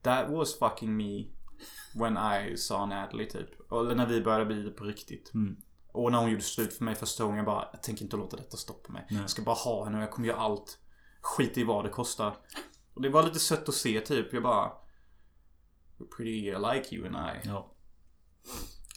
[0.02, 1.26] That was fucking me.
[1.94, 3.70] When I saw Natalie typ.
[3.70, 5.34] Och när vi började bli det på riktigt.
[5.34, 5.56] Mm.
[5.92, 7.36] Och när hon gjorde slut för mig första gången.
[7.36, 9.06] Jag bara, jag tänker inte låta detta stoppa mig.
[9.10, 9.20] Nej.
[9.20, 10.78] Jag ska bara ha henne och jag kommer göra allt.
[11.22, 12.36] Skit i vad det kostar.
[12.94, 14.32] Och det var lite sött att se typ.
[14.32, 14.72] Jag bara...
[15.98, 17.48] We're pretty like you and I.
[17.48, 17.74] Ja.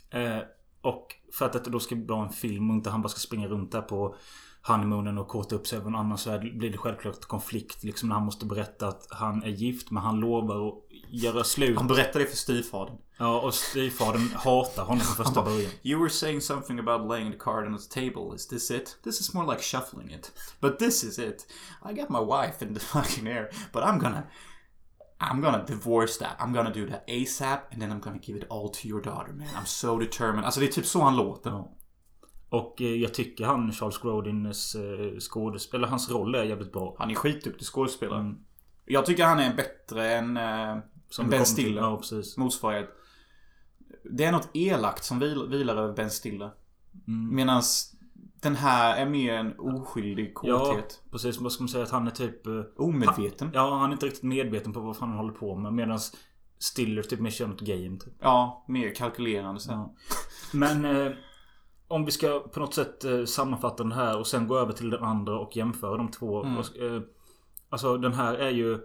[0.10, 0.40] Eh,
[0.82, 3.48] och för att detta då ska vara en film och inte han bara ska springa
[3.48, 4.16] runt där på
[4.62, 7.84] honeymoonen och kåta upp sig över någon annan så blir det självklart konflikt.
[7.84, 11.78] Liksom när han måste berätta att han är gift men han lovar att göra slut.
[11.78, 12.98] Han berättade det för styvfadern.
[13.18, 15.72] Ja och styvfadern hatar honom från första början.
[15.84, 18.36] You were saying something about laying the card on the table.
[18.36, 18.98] Is this it?
[19.04, 20.32] This is more like shuffling it.
[20.60, 21.48] But this is it.
[21.90, 24.24] I got my wife in the fucking air, but I'm gonna.
[25.20, 26.36] I'm gonna divorce that.
[26.40, 29.34] I'm gonna do that ASAP and then I'm gonna give it all to your daughter
[29.34, 29.48] man.
[29.56, 30.46] I'm so determined.
[30.46, 31.50] Alltså det är typ så han låter.
[31.50, 31.72] Ja.
[32.50, 36.96] Och eh, jag tycker han Charles Grodins eh, skådespel, eller hans roll är jävligt bra.
[37.00, 38.20] Han är skitduktig skådespelare.
[38.20, 38.38] Mm.
[38.86, 40.78] Jag tycker han är bättre än, äh,
[41.16, 41.82] Som Ben Stiller.
[41.82, 42.38] Ja precis.
[42.38, 42.90] Motsvarighet.
[44.04, 46.52] Det är något elakt som vil, vilar över Ben Stiller.
[47.08, 47.36] Mm.
[47.36, 47.62] Medan
[48.42, 51.02] den här är mer en oskyldig Ja kåthet.
[51.12, 51.40] precis.
[51.40, 51.84] Vad ska man säga?
[51.84, 52.48] Att han är typ...
[52.48, 53.50] eh, Omedveten.
[53.54, 55.74] Ja, han är inte riktigt medveten på vad fan han håller på med.
[55.74, 56.00] Medan
[56.60, 58.14] Stiller typ mer kör något game typ.
[58.20, 59.74] Ja, mer kalkylerande sen.
[59.78, 59.96] Ja.
[60.54, 61.12] Men eh,
[61.88, 64.90] om vi ska på något sätt eh, sammanfatta den här och sen gå över till
[64.90, 66.44] den andra och jämföra de två.
[66.44, 66.64] Mm.
[66.64, 67.02] Ska- Eh,
[67.70, 68.80] alltså den här är ju...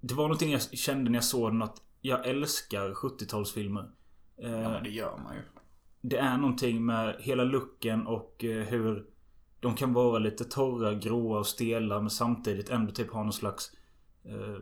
[0.00, 3.90] Det var någonting jag kände när jag såg den att jag älskar 70-talsfilmer.
[4.42, 5.42] Eh, Ja, men det gör man ju.
[6.00, 9.06] det är någonting med hela looken och eh, hur
[9.60, 13.72] de kan vara lite torra, gråa och stela men samtidigt ändå typ ha någon slags...
[14.24, 14.58] Eh,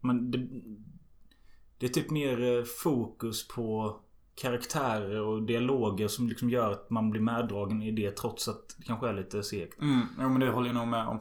[0.00, 0.48] men det,
[1.78, 4.00] det är typ mer fokus på
[4.34, 8.84] karaktärer och dialoger som liksom gör att man blir meddragen i det trots att det
[8.84, 9.80] kanske är lite segt.
[9.80, 11.20] Mm, jo, men det håller jag nog med om.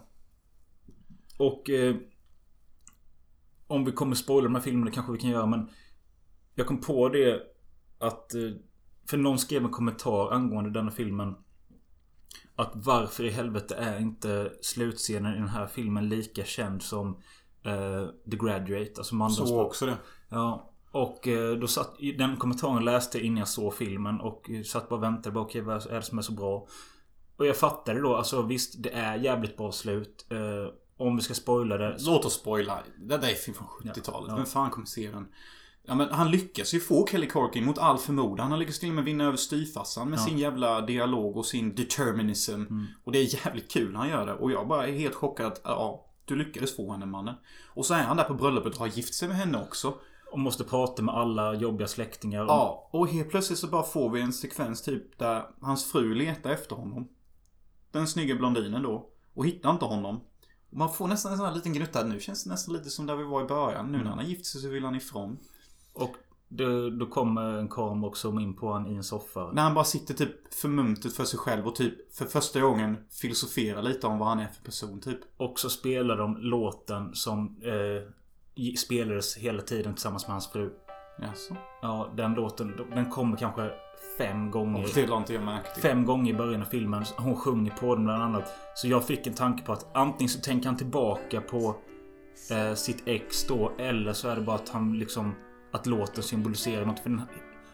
[1.37, 1.95] Och eh,
[3.67, 5.69] Om vi kommer spoila de här filmerna kanske vi kan göra men
[6.55, 7.41] Jag kom på det
[7.99, 8.41] att eh,
[9.09, 11.35] För någon skrev en kommentar angående denna filmen
[12.55, 17.17] Att varför i helvete är inte slutscenen i den här filmen lika känd som
[17.65, 19.49] eh, The Graduate, alltså Mandelbrot.
[19.49, 19.97] Så också det.
[20.29, 20.69] Ja.
[20.91, 25.03] Och eh, då satt, den kommentaren läste innan jag såg filmen och satt bara och
[25.03, 25.33] väntade.
[25.33, 26.67] Bara, Okej, vad är det som är så bra?
[27.37, 30.25] Och jag fattade då, alltså visst det är jävligt bra slut.
[30.97, 31.97] Om vi ska spoila det.
[31.99, 32.79] Låt oss spoila.
[32.97, 34.29] Det där är film från 70-talet.
[34.29, 34.35] Ja.
[34.35, 35.27] Vem fan kommer se den?
[35.85, 38.49] Ja men han lyckas ju få Kelly Corkin mot all förmodan.
[38.49, 40.23] Han lyckas till och med vinna över styvfarsan med Ja.
[40.23, 42.53] sin jävla dialog och sin determinism.
[42.53, 42.85] Mm.
[43.03, 44.33] Och det är jävligt kul när han gör det.
[44.33, 47.35] Och jag bara är helt chockad att ja, du lyckades få henne mannen.
[47.67, 49.93] Och så är han där på bröllopet och har gift sig med henne också.
[50.31, 52.45] Och måste prata med alla jobbiga släktingar.
[52.45, 56.49] Ja, och helt plötsligt så bara får vi en sekvens typ där hans fru letar
[56.49, 57.07] efter honom.
[57.91, 59.09] Den snygga blondinen då.
[59.33, 60.21] Och hittar inte honom.
[60.75, 62.03] Man får nästan en sån här liten gnutta.
[62.03, 63.91] Nu känns det nästan lite som där vi var i början.
[63.91, 65.37] Nu när han har gift sig så vill han ifrån.
[65.93, 66.15] Och
[66.47, 69.51] då, då kommer en kamera och zoomar in på honom i en soffa.
[69.51, 73.81] När han bara sitter typ förmumtet för sig själv och typ för första gången filosoferar
[73.81, 75.19] lite om vad han är för person typ.
[75.37, 80.73] Och så spelar de låten som eh, spelades hela tiden tillsammans med hans fru.
[81.21, 81.55] Jaså?
[81.81, 82.89] Ja, den låten.
[82.95, 83.71] Den kommer kanske
[84.17, 84.83] fem gånger.
[84.83, 85.81] Och det la inte jag märke till.
[85.81, 87.05] Fem gånger i början av filmen.
[87.17, 88.51] Hon sjunger på den bland annat.
[88.75, 91.75] Så jag fick en tanke på att antingen så tänker han tillbaka på
[92.51, 93.71] eh, sitt ex då.
[93.77, 95.35] Eller så är det bara att han liksom...
[95.71, 96.99] Att låten symboliserar något.
[96.99, 97.21] För den,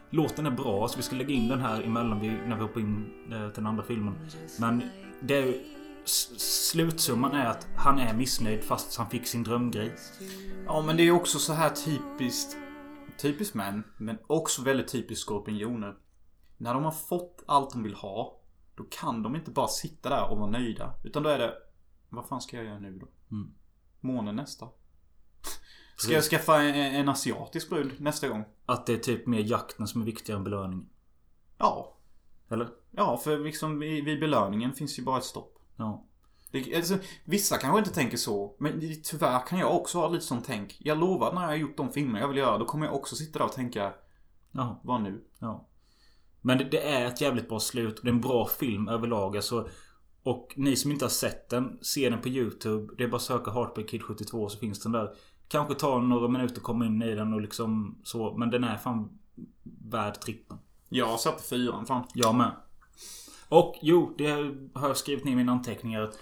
[0.10, 0.88] låten är bra.
[0.88, 3.63] Så vi ska lägga in den här emellan vi, när vi hoppar in eh, till
[3.63, 4.15] den andra filmen.
[4.60, 4.84] Men
[5.21, 5.54] det är
[6.38, 9.95] Slutsumman är att han är missnöjd fast han fick sin drömgrej.
[10.65, 12.58] Ja men det är också så här typiskt
[13.21, 15.93] Typiskt män Men också väldigt typiskt skorpioner
[16.60, 18.39] När de har fått allt de vill ha
[18.76, 21.54] Då kan de inte bara sitta där och vara nöjda Utan då är det
[22.10, 23.08] Vad fan ska jag göra nu då?
[23.32, 23.54] Mm.
[24.00, 24.67] Månen nästa
[25.98, 28.45] Ska jag skaffa en, en asiatisk brud nästa gång?
[28.65, 30.89] Att det är typ mer jakten som är viktigare än belöningen.
[31.58, 31.98] Ja
[32.50, 32.69] Eller?
[32.91, 36.06] Ja för liksom vid, belöningen finns ju bara ett stopp Ja.
[36.52, 40.45] det, alltså, Vissa kanske inte tänker så Men tyvärr kan jag också ha lite sånt
[40.45, 42.95] tänk Jag lovar när jag har gjort de filmer jag vill göra Då kommer jag
[42.95, 43.93] också sitta där och tänka
[44.52, 44.80] Ja.
[44.84, 45.24] Vad nu?
[45.39, 45.68] Ja.
[46.41, 47.99] Men det, det är ett jävligt bra slut.
[47.99, 49.36] och Det är en bra film överlag.
[49.36, 49.69] Alltså,
[50.23, 52.93] och ni som inte har sett den, se den på YouTube.
[52.97, 55.10] Det är bara att söka Heartbreak Kid 72 så finns den där.
[55.47, 58.38] Kanske ta några minuter att komma in i den och liksom så.
[58.38, 59.19] Men den är fan
[59.63, 60.58] värd trippen.
[60.89, 62.04] Jag satte fyran fan.
[62.13, 62.52] Jag med.
[63.49, 64.32] Och jo, det
[64.73, 66.02] har jag skrivit ner i mina anteckningar.
[66.02, 66.19] att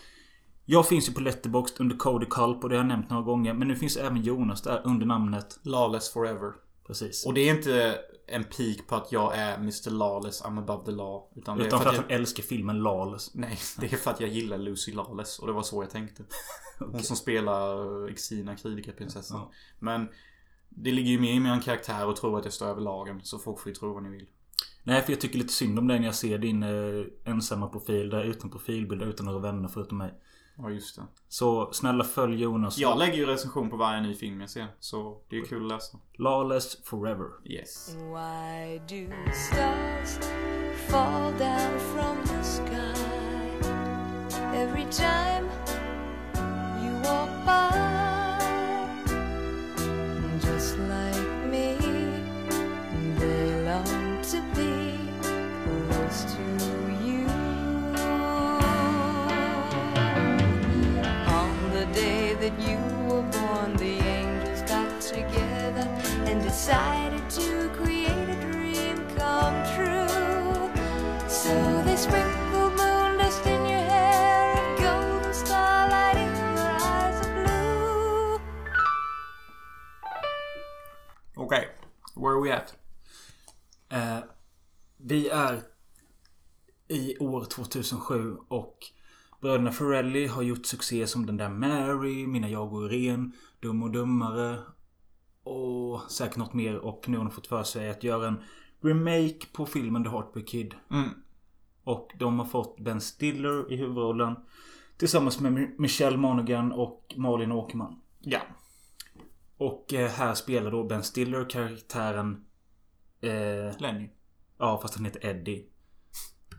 [0.65, 3.53] Jag finns ju på Letterboxd under Cody Culp och det har jag nämnt några gånger.
[3.53, 5.60] Men nu finns även Jonas där under namnet.
[5.63, 6.53] Lawless forever.
[6.88, 7.26] Precis.
[7.26, 10.91] Och det är inte en peak på att jag är Mr Lawless, I'm above the
[10.91, 11.23] law.
[11.36, 12.02] Utan Utan för för att jag...
[12.02, 13.36] han älskar filmen Lawless.
[13.36, 15.39] Nej, det är för att jag gillar Lucy Lawless.
[15.39, 16.23] Och det var så jag tänkte.
[16.80, 19.39] Hon som spelar Xena, kritikerprinsessan.
[19.39, 19.52] Ja.
[19.80, 20.08] Men
[20.69, 23.21] det ligger ju mer i min karaktär att tro att jag står över lagen.
[23.23, 24.28] Så folk får ju tro vad ni vill.
[24.84, 28.10] Nej, för jag tycker lite synd om dig när jag ser din eh, ensamma profil
[28.10, 30.13] där utan profilbild utan några vänner förutom mig.
[30.58, 31.02] Ja, just det.
[31.30, 32.78] Så snälla följ Jonas.
[32.78, 34.67] Jag lägger ju recension på varje ny film jag ser.
[34.80, 35.98] Så det är kul att läsa.
[36.17, 37.26] Lawless forever.
[37.46, 37.96] Yes.
[37.96, 40.20] Why do stars
[40.88, 43.04] fall down from the sky
[44.56, 45.50] every time
[46.84, 47.78] you walk by?
[50.43, 51.76] Just like me,
[53.20, 54.98] they long to be
[55.63, 56.87] close to
[62.49, 65.86] that you were born, the angels got together
[66.27, 70.71] and decided to create a dream come true.
[71.27, 77.29] So they sprinkled moon dust in your hair and golden starlight in your eyes of
[77.36, 78.39] blue.
[81.43, 81.65] Okej.
[82.15, 82.73] Where are we at?
[83.89, 84.19] Eh,
[84.97, 85.62] vi är
[86.88, 88.91] i år 2007 och
[89.41, 93.91] bröderna Ferrelli har gjort succé som den där Mary, Mina jag och Irene, Dum och
[93.91, 94.60] Dummare
[95.43, 98.39] och säkert något mer och nu har de fått för sig att göra en
[98.82, 100.76] remake på filmen The Heartbreak Kid.
[100.91, 101.10] Mm.
[101.84, 104.36] Och de har fått Ben Stiller i huvudrollen
[104.97, 108.02] tillsammans med Mi- Michelle Monaghan och Malin Åkerman.
[108.19, 108.39] Ja.
[109.58, 112.45] Och eh, här spelar då Ben Stiller karaktären
[113.21, 114.10] eh, Lenny.
[114.58, 115.65] Ja, fast han heter Eddie.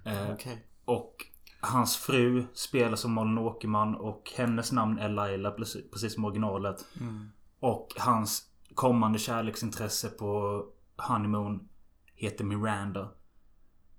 [0.05, 0.67] Eh, Okej.
[0.85, 1.15] Och
[1.61, 6.85] hans fru spelas som Malin Åkerman och hennes namn är Laila precis som originalet.
[7.01, 7.31] Mm.
[7.61, 8.43] Och hans
[8.75, 10.65] kommande kärleksintresse på
[10.97, 11.69] Honeymoon
[12.15, 13.09] heter Miranda.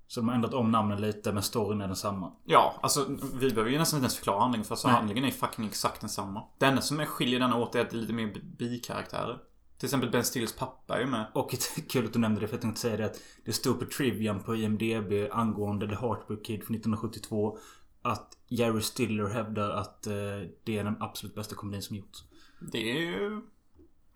[0.08, 2.32] Så de har ändrat om namnen lite men storyn är densamma.
[2.46, 4.96] Ja, alltså vi behöver ju nästan inte ens förklara handlingen för alltså, Nej.
[4.96, 6.44] handlingen är fucking exakt densamma.
[6.58, 9.40] Det enda som är skiljer denna åt är att det är lite mer bikaraktärer.
[9.80, 11.26] Till exempel Ben Stillers pappa är ju med.
[11.34, 11.56] Och
[11.90, 14.44] kul att du nämnde det för jag tänkte säga det att det stod på Trivian
[14.44, 17.58] på IMDB angående The Heartbreak Kid från 1972
[18.02, 20.14] att Jerry Stiller hävdar att eh,
[20.64, 22.24] det är den absolut bästa komedin som gjorts.
[22.72, 23.42] Det är ju...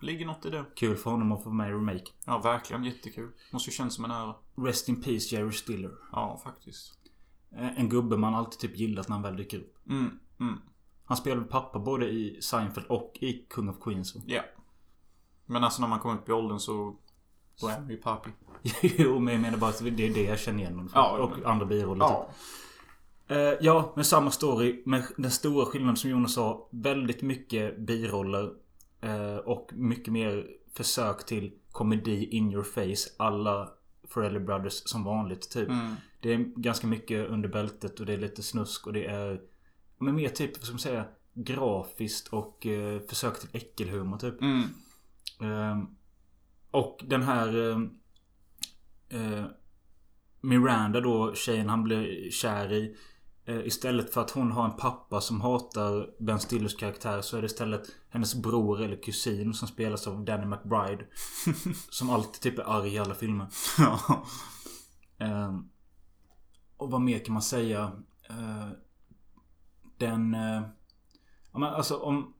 [0.01, 0.65] Ligger något i det.
[0.75, 2.11] Kul för honom att få med i remake.
[2.25, 3.31] Ja, verkligen jättekul.
[3.51, 4.35] Måste ju kännas som en ära.
[4.55, 5.91] Rest in Peace Jerry Stiller.
[6.11, 6.93] Ja, faktiskt.
[7.51, 9.87] Eh, En gubbe man alltid typ gillat när han väl dyker upp.
[9.89, 10.61] Mm, mm.
[11.05, 14.15] Han spelade pappa både i Seinfeld och i Kung of Queens.
[14.25, 14.41] Ja.
[15.45, 16.95] Men alltså när man kommer upp i åldern så...
[17.61, 18.29] Då är man ju papi.
[18.81, 20.89] jo, men jag menar bara att det är det jag känner igen.
[20.93, 22.05] Ja, och men- andra biroller.
[22.05, 22.29] Ja.
[23.27, 24.83] Eh, ja, med samma story.
[24.85, 26.67] Men den stora skillnaden som Jonas sa.
[26.71, 28.53] Väldigt mycket biroller.
[29.01, 33.09] Eh, och mycket mer försök till komedi in your face.
[33.17, 33.69] Alla
[34.07, 35.69] Forelli Brothers som vanligt typ.
[35.69, 35.95] Mm.
[36.21, 39.41] Det är ganska mycket under bältet och det är lite snusk och det är...
[39.97, 41.05] Men mer typ, vad ska man säga?
[41.33, 44.41] Grafiskt och eh, försök till äckelhumor typ.
[44.41, 44.63] Mm.
[45.43, 45.87] Ehm,
[46.71, 47.71] och den här...
[47.71, 47.89] ehm,
[49.09, 49.45] eh,
[50.41, 52.95] Miranda då, tjejen han blir kär i.
[53.45, 57.41] eh, istället för att hon har en pappa som hatar Ben Stillers karaktär så är
[57.41, 61.05] det istället hennes bror eller kusin som spelas av Danny McBride.
[61.89, 63.47] som alltid typ är arg i alla filmer.
[63.77, 64.25] Ja.
[65.17, 65.69] Ehm,
[66.77, 67.91] och vad mer kan man säga?
[68.29, 68.67] Eh,
[69.97, 70.33] den...
[70.33, 70.61] eh,
[71.51, 72.33] ja, men alltså om...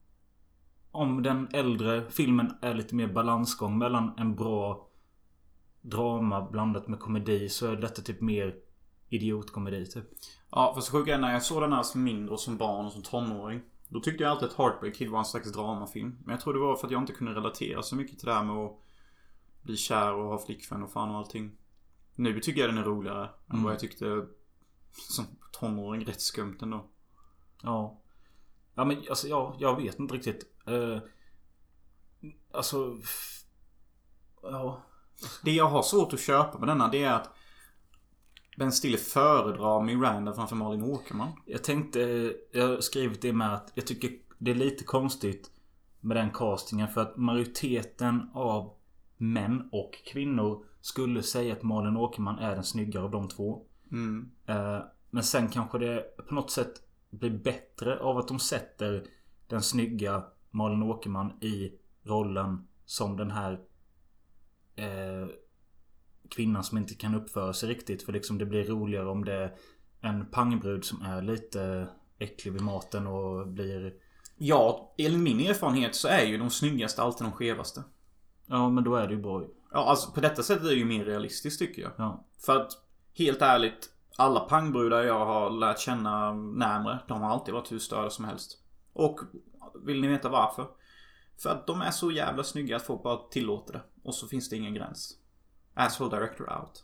[0.94, 4.88] Om den äldre filmen är lite mer balansgång mellan en bra
[5.82, 8.56] drama blandat med komedi så är detta typ mer
[9.10, 10.06] idiotkomedi typ.
[10.52, 12.86] Ja, fast det sjuka är när jag såg den här som mindre och som barn
[12.86, 13.62] och som tonåring.
[13.88, 16.18] Då tyckte jag alltid att Heartbreak Kid var en slags dramafilm.
[16.24, 18.34] Men jag tror det var för att jag inte kunde relatera så mycket till det
[18.34, 18.80] här med att
[19.62, 21.52] bli kär och ha flickvän och fan och allting.
[22.16, 23.64] Nu tycker jag den är roligare än Mm.
[23.64, 24.26] vad jag tyckte
[24.92, 26.86] som tonåring rätt skumt ändå.
[27.64, 28.00] Ja.
[28.76, 30.53] Ja men alltså ja, jag vet inte riktigt.
[30.67, 30.97] Eh,
[32.52, 32.97] alltså...
[34.41, 34.84] Ja.
[35.43, 37.30] Det jag har svårt att köpa med denna det är att
[38.57, 41.32] Ben Stiller föredrar Miranda framför Malin Åkerman.
[41.45, 45.51] Jag tänkte, jag har skrivit det med att jag tycker det är lite konstigt
[45.99, 48.74] med den castingen för att majoriteten av
[49.18, 53.66] män och kvinnor skulle säga att Malin Åkerman är den snyggare av de två.
[53.91, 54.32] Mm.
[54.45, 59.07] Eh, Men sen kanske det på något sätt blir bättre av att de sätter
[59.47, 60.24] den snygga
[60.54, 61.72] Malin Åkerman i
[62.04, 63.60] rollen som den här
[64.76, 65.28] eh,
[66.30, 68.04] kvinnan som inte kan uppföra sig riktigt.
[68.04, 69.56] För liksom det blir roligare om det är
[70.01, 71.88] en pangbrud som är lite
[72.20, 73.93] äcklig vid maten och blir...
[74.38, 77.84] Ja, enligt min erfarenhet så är ju de snyggaste alltid de skevaste.
[78.45, 79.43] Ja men då är det ju bra.
[79.72, 81.91] Ja, alltså på detta sättet är det ju mer realistiskt tycker jag.
[81.97, 82.26] Ja.
[82.45, 82.72] För att,
[83.18, 83.89] helt ärligt.
[84.18, 88.64] Alla pangbrudar jag har lärt känna närmre, de har alltid varit hur störda som helst.
[88.93, 89.20] Och,
[89.86, 90.67] vill ni veta varför?
[91.38, 93.82] För att de är så jävla snygga att folk bara tillåter det.
[94.03, 95.17] Och så finns det ingen gräns.
[95.74, 96.84] Asshole director out.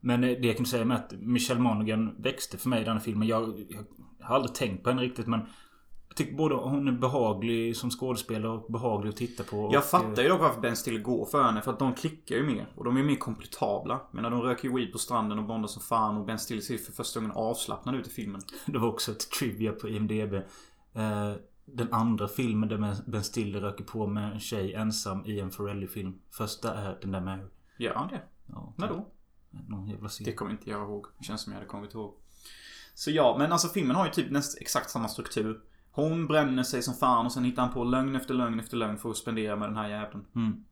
[0.00, 2.92] Men eh, det jag kan säga med att Michelle Monaghan växte för mig i den
[2.92, 3.28] här filmen.
[3.28, 3.84] Jag, jag
[4.26, 5.40] har aldrig tänkt på henne riktigt men
[6.08, 9.56] jag tycker både hon är behaglig som skådespelare och behaglig att titta på.
[9.56, 11.62] Jag eh, fattar ju dock varför Ben Stiller går för henne.
[11.62, 12.72] För att de klickar ju mer.
[12.74, 14.00] Och de är mer kompletabla.
[14.10, 16.16] Men när de röker ju weed på stranden och bondar som fan.
[16.16, 18.40] Och Ben Stiller ser för första gången avslappnad ut i filmen.
[18.66, 20.34] Det var också ett trivia på IMDB.
[20.94, 21.32] Eh,
[21.64, 26.18] den andra filmen där Ben Stiller röker på med en tjej ensam i en Ferrelli-film.
[26.30, 27.46] Första är den där Mary.
[27.78, 28.22] Gör han det?
[28.46, 29.08] Ja, När då?
[29.50, 30.24] Någon jävla scen.
[30.24, 31.06] Det kommer inte jag ihåg.
[31.18, 32.14] Det känns som jag hade kommit ihåg.
[32.94, 35.60] Så ja, men alltså filmen har ju typ nästan exakt samma struktur.
[35.90, 38.98] Hon bränner sig som fan och sen hittar han på lögn efter lögn efter lögn
[38.98, 40.24] för att spendera med den här jäveln.
[40.34, 40.64] Mm.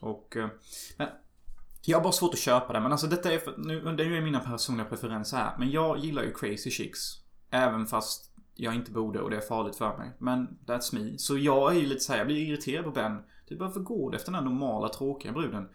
[0.00, 0.36] Och...
[0.36, 0.48] eh,
[0.96, 1.08] Men,
[1.84, 2.80] jag har bara svårt att köpa det.
[2.80, 5.54] Men alltså detta är för, nu, det är ju mina personliga preferenser här.
[5.58, 7.00] Men jag gillar ju crazy chicks.
[7.50, 8.27] Även fast
[8.60, 10.10] jag inte borde och det är farligt för mig.
[10.18, 11.18] Men that's me.
[11.18, 13.22] Så jag är ju lite så här, jag blir irriterad på Ben.
[13.48, 15.68] Du varför går du efter den här normala tråkiga bruden?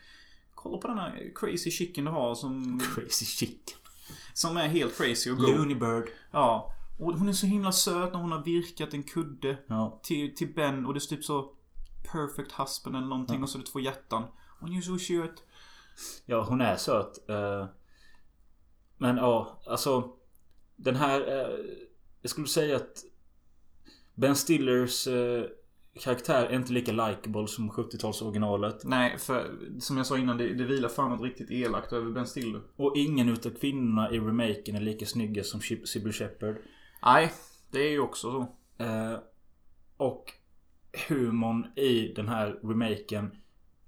[0.55, 2.79] Kolla på den här crazy chicken du har som...
[2.95, 3.77] Crazy shit.
[4.33, 5.43] Som är helt crazy och go.
[5.47, 6.09] Looney Bird.
[6.31, 6.73] Ja.
[6.99, 9.99] Och hon är så himla söt när hon har virkat en kudde Ja.
[10.03, 11.51] till, till Ben och det är typ så
[12.11, 14.23] Perfect husband eller någonting och så är det två hjärtan.
[14.59, 15.43] Hon är så söt.
[16.25, 17.29] Ja, hon är söt.
[17.29, 17.65] eh,
[18.97, 20.09] Men ja, alltså.
[20.75, 21.21] Den här...
[22.23, 23.03] Jag skulle säga att
[24.15, 25.43] Ben Stillers eh,
[25.99, 28.81] karaktär är inte lika likable som 70-talsoriginalet.
[28.83, 32.27] Nej, för som jag sa innan, det, det vilar fan något riktigt elakt över Ben
[32.27, 32.61] Stiller.
[32.75, 36.57] Och ingen utav kvinnorna i remaken är lika snygga som Sybil Shepherd.
[37.03, 37.31] Nej,
[37.71, 38.41] det är ju också så.
[38.83, 39.17] Eh,
[39.97, 40.33] och
[41.07, 43.31] humorn i den här remaken.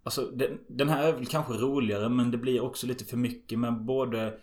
[0.03, 3.59] Alltså den, den här är väl kanske roligare men det blir också lite för mycket
[3.59, 4.39] med både...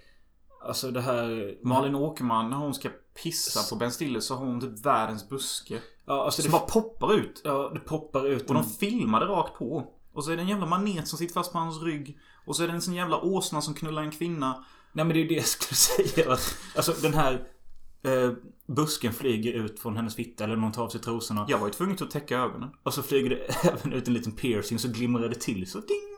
[0.66, 1.54] Alltså det här...
[1.66, 2.88] Malin Åkerman, när hon ska
[3.22, 5.78] pissa på Ben Stiller så har hon typ världens buske.
[6.06, 7.40] Ja, alltså Som det, bara poppar ut.
[7.44, 8.48] ja, det poppar ut.
[8.48, 9.92] Och de en- filmar det rakt på.
[10.14, 12.18] Och så är det en jävla manet som sitter fast på hans rygg.
[12.46, 14.64] Och så är det en sån jävla åsna som knullar en kvinna.
[14.92, 15.76] Nej men det är det jag skulle
[16.14, 16.32] säga.
[16.32, 17.32] Att, alltså den här
[18.02, 18.32] eh,
[18.76, 21.46] busken flyger ut från hennes fitta eller någon tar av sig trosorna.
[21.48, 22.70] Jag var ju tvungen att täcka ögonen.
[22.82, 23.36] Och så flyger det
[23.68, 26.08] även ut en liten piercing så glimrar det till så ding.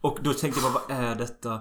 [0.00, 1.52] Och då tänkte jag bara, vad är detta?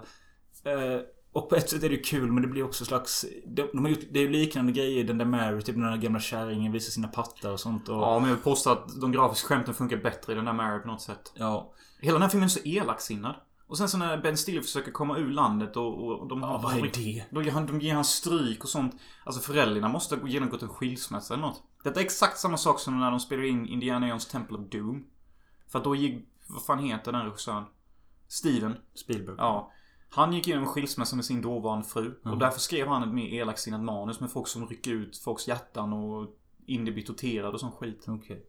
[0.64, 1.02] Eh,
[1.34, 3.26] och på ett sätt är det kul men det blir också slags...
[3.46, 5.04] De, de har gjort, det är liknande grejer.
[5.04, 7.90] Den där Mary, typ den där gamla kärringen visar sina pattar och sånt.
[7.90, 10.54] Och, Ja, men jag vill påstå att de grafiska skämten funkar bättre i den där
[10.54, 11.32] Mary på något sätt.
[11.36, 11.74] ja.
[12.00, 13.36] Hela den här filmen är så elaksinnad.
[13.68, 16.78] Och sen så när Ben Stiller försöker komma ur landet och, och de Ja, vad
[16.78, 17.26] är det?
[17.32, 18.96] Då ger han, de ger han stryk och sånt.
[19.24, 21.64] Alltså föräldrarna måste ha genomgått en skilsmässa eller något.
[21.84, 25.06] Detta är exakt samma sak som när de spelar in Indiana Jones Temple of Doom.
[25.68, 26.28] För att då gick...
[26.48, 27.64] Vad fan heter den regissören?
[28.28, 28.76] Steven.
[28.96, 29.36] Spielberg.
[29.38, 29.72] Ja.
[30.14, 32.14] Han gick igenom en skilsmässa med sin dåvarande fru.
[32.24, 35.94] Och därför skrev han ett mer elaksinnat manus med folk som rycker ut folks hjärtan
[35.94, 36.36] och
[37.08, 38.06] torterad och sån skit.
[38.08, 38.46] Okej.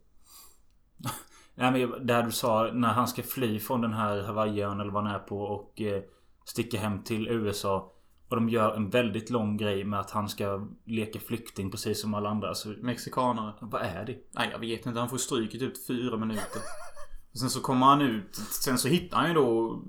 [1.55, 4.91] Nej men jag- där du sa när han ska fly från den här Hawaiiön eller
[4.91, 6.03] vad han är på och eh,
[6.45, 7.89] sticka hem till USA.
[8.29, 12.13] Och de gör en väldigt lång grej med att han ska leka flykting precis som
[12.13, 12.47] alla andra.
[12.49, 13.53] Alltså, Mexikanare.
[13.61, 14.17] vad är det?
[14.31, 14.99] Nej, jag vet inte.
[14.99, 16.61] Han får stryk i typ fyra minuter.
[17.33, 18.35] Och sen så kommer han ut.
[18.35, 19.81] Sen så hittar han ju då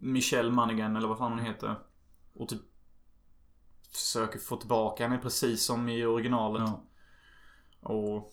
[0.00, 1.78] Michelle Monaghan eller vad fan hon heter.
[2.34, 2.60] Och typ
[3.92, 6.62] försöker få tillbaka henne precis som i originalet.
[6.62, 6.84] Ja.
[7.80, 8.32] Och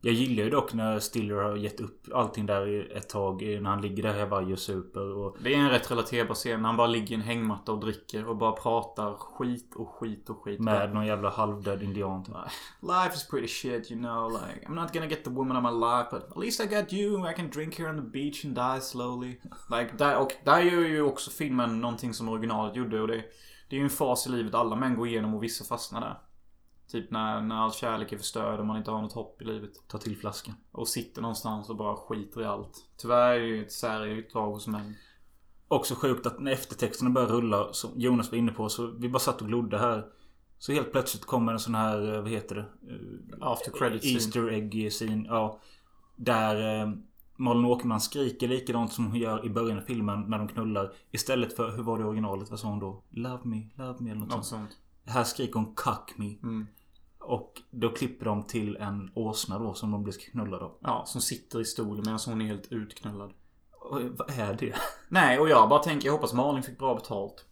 [0.00, 3.42] Jag gillar ju dock när Stiller har gett upp allting där ett tag.
[3.42, 5.16] När han ligger där i Hawaii och super.
[5.16, 6.62] Och, det är en rätt relaterbar scen.
[6.62, 10.30] när Han bara ligger i en hängmatta och dricker och bara pratar skit och skit
[10.30, 10.60] och skit.
[10.60, 12.24] med någon jävla halvdöd indian.
[12.24, 12.34] typ.
[12.82, 14.32] Life is pretty shit, you know.
[14.32, 16.92] Like, I'm not gonna get the woman of my life, but at least I got
[16.92, 17.30] you.
[17.30, 19.40] I can drink here on the beach and die slowly.
[19.70, 23.00] Like, där, och där gör ju också filmen någonting som originalet gjorde.
[23.00, 23.24] Och det,
[23.68, 26.18] det är ju en fas i livet alla män går igenom och vissa fastnar där.
[26.90, 29.70] Typ när, när all kärlek är förstörd och man inte har något hopp i livet.
[29.88, 30.54] Ta till flaskan.
[30.72, 32.84] Och sitter någonstans och bara skiter i allt.
[32.96, 33.40] Tyvärr är
[34.00, 34.94] det ju ett drag hos män.
[35.68, 39.18] Också sjukt att när eftertexterna börjar rulla, som Jonas var inne på, så vi bara
[39.18, 40.06] satt och glodde här.
[40.58, 42.64] Så helt plötsligt kommer en sån här, eh, vad heter det?
[42.92, 44.14] Eh, After credit scene.
[44.14, 45.24] Easter egg scene.
[45.28, 45.58] Ja.
[46.16, 46.92] Där eh,
[47.36, 50.92] Malin Åkerman skriker likadant som hon gör i början av filmen när de knullar.
[51.10, 52.50] Istället för, hur var det originalet?
[52.50, 53.02] Vad sa hon då?
[53.10, 54.70] Love me, love me eller något Något sånt.
[54.70, 54.78] sånt.
[55.14, 56.66] Här skriker hon 'cuck me' Mm.
[57.28, 60.78] Och då klipper de till en åsna då som de blir knullade av.
[60.80, 63.32] Ja, som sitter i stolen medan hon är helt utknullad.
[63.80, 64.74] Och, vad är det?
[65.08, 67.44] Nej, och jag bara tänker, jag hoppas Malin fick bra betalt.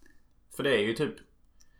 [0.56, 1.14] För det är ju typ...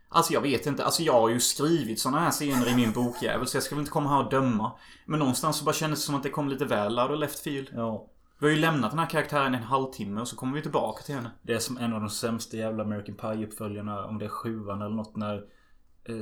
[0.09, 0.85] Alltså jag vet inte.
[0.85, 3.47] Alltså jag har ju skrivit såna här scener i min bokjävel.
[3.47, 4.71] Så jag ska väl inte komma här och döma.
[5.05, 7.39] Men någonstans så bara kändes det som att det kom lite väl out of left
[7.39, 7.69] field.
[7.73, 8.07] Ja.
[8.39, 11.15] Vi har ju lämnat den här karaktären en halvtimme och så kommer vi tillbaka till
[11.15, 11.31] henne.
[11.41, 14.05] Det är som en av de sämsta jävla American Pie-uppföljarna.
[14.05, 15.43] Om det är sjuan eller något när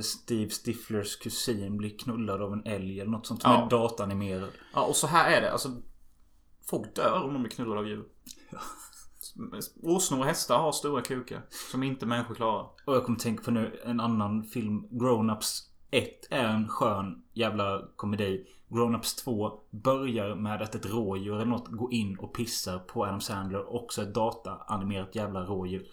[0.02, 3.66] Steve Stiflers kusin blir knullad av en älg eller något sånt som Ja.
[3.66, 4.50] är datanimerad.
[4.74, 5.52] Ja, och så här är det.
[5.52, 5.68] Alltså,
[6.70, 8.04] folk dör om de blir knullade av djur.
[9.82, 11.42] Åsnor och hästar har stora kukar.
[11.70, 12.66] Som inte människor klarar.
[12.84, 14.86] Och jag kommer tänka på nu en annan film.
[14.90, 15.60] Grown-Ups
[15.90, 18.46] 1 är en skön jävla komedi.
[18.68, 23.20] Grown-Ups 2 börjar med att ett rådjur eller något går in och pissar på Adam
[23.20, 23.74] Sandler.
[23.74, 25.86] Också ett dataanimerat jävla rådjur.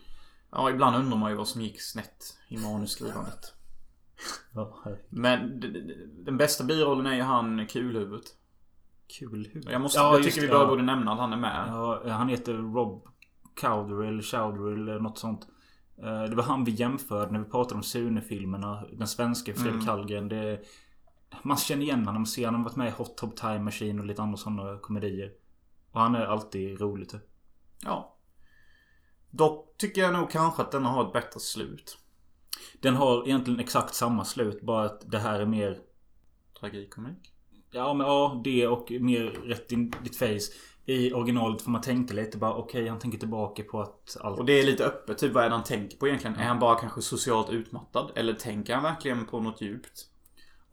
[0.51, 3.53] Ja, ibland undrar man ju vad som gick snett i manusskrivandet.
[4.53, 4.83] Ja.
[5.09, 5.59] Men
[6.25, 8.25] den bästa birollen är ju han kulhuvudet.
[9.19, 9.69] Kul huvud.
[9.71, 10.67] Jag, måste, Ja, jag tycker vi bara ja.
[10.67, 11.65] borde nämna att han är med.
[11.67, 13.07] Ja, han heter Rob
[13.61, 15.47] Cowdery eller Chowdery eller något sånt.
[15.97, 18.83] Eh, Det var han vi jämförde när vi pratade om Sune-filmerna.
[18.91, 19.87] Den svenska Fredrik Mm.
[19.87, 20.29] Hallgren.
[20.29, 20.59] Det,
[21.43, 22.13] man känner igen honom.
[22.21, 25.31] Man ser honom varit med i Hot Top Time Machine och lite andra sådana komedier.
[25.91, 27.29] Och han är alltid rolig typ.
[27.83, 28.15] Ja.
[29.29, 31.97] Dock tycker jag nog kanske att den har ett bättre slut.
[32.81, 34.61] Den har egentligen exakt samma slut.
[34.61, 35.77] Bara att det här är mer...
[36.59, 37.33] Tragikomik.
[37.71, 40.53] Ja men ja, det och mer rätt in ditt face.
[40.85, 44.39] I originalet får man tänka lite bara okej han tänker tillbaka på att allt...
[44.39, 45.17] Och det är lite öppet.
[45.17, 46.35] Typ vad är det han tänker på egentligen?
[46.35, 48.11] Är han bara kanske socialt utmattad?
[48.15, 50.12] Eller tänker han verkligen på något djupt?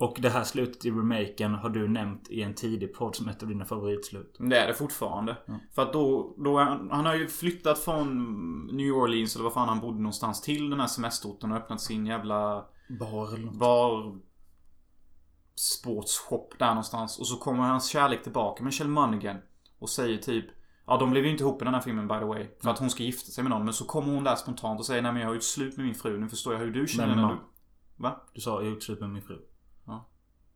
[0.01, 3.43] Och det här slutet i remaken har du nämnt i en tidig podd som ett
[3.43, 4.37] av dina favoritslut.
[4.39, 5.37] Det är det fortfarande.
[5.75, 9.69] För att då, då han, han har ju flyttat från New Orleans eller vad fan
[9.69, 12.65] han bodde någonstans till den här semesterorten och öppnat sin jävla
[13.01, 13.59] Bar eller något.
[13.59, 14.19] bar
[15.55, 17.19] sportshop där någonstans.
[17.19, 19.37] Och så kommer hans kärlek tillbaka med Kjell Monaghan.
[19.79, 20.45] Och säger typ
[20.87, 22.47] Ja de blev ju inte ihop i den här filmen by the way.
[22.63, 23.65] För att hon ska gifta sig med någon.
[23.65, 25.87] Men så kommer hon där spontant och säger Nej men jag har gjort slut med
[25.87, 26.19] min fru.
[26.19, 28.03] Nu förstår jag hur du känner Men när man- du...
[28.03, 28.21] Va?
[28.35, 29.39] Du sa jag har gjort slut med min fru.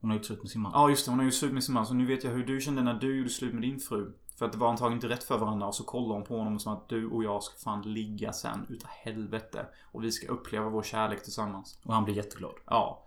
[0.05, 0.73] Hon har gjort slut med sin man.
[0.75, 1.87] Ja just det, hon har ju slut med sin man.
[1.87, 4.13] Så nu vet jag hur du kände när du gjorde slut med din fru.
[4.39, 5.67] För att det var antagligen inte rätt för varandra.
[5.67, 8.67] Och så kollar hon på honom som att du och jag ska fan ligga sen
[8.69, 9.67] utav helvete.
[9.93, 11.79] Och vi ska uppleva vår kärlek tillsammans.
[11.85, 12.55] Och han blir jätteglad.
[12.67, 13.07] Ja.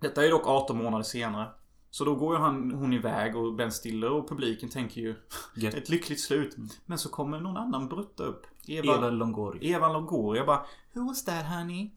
[0.00, 1.48] Detta är dock 18 månader senare.
[1.90, 5.14] Så då går ju han, hon iväg och Ben Stiller och publiken tänker ju
[5.56, 5.74] Gött.
[5.74, 6.56] ett lyckligt slut.
[6.86, 8.46] Men så kommer någon annan brutta upp.
[8.66, 9.76] Eva Eva, Longoria.
[9.76, 10.44] Eva Longoria.
[10.44, 11.90] Bara Who was that honey?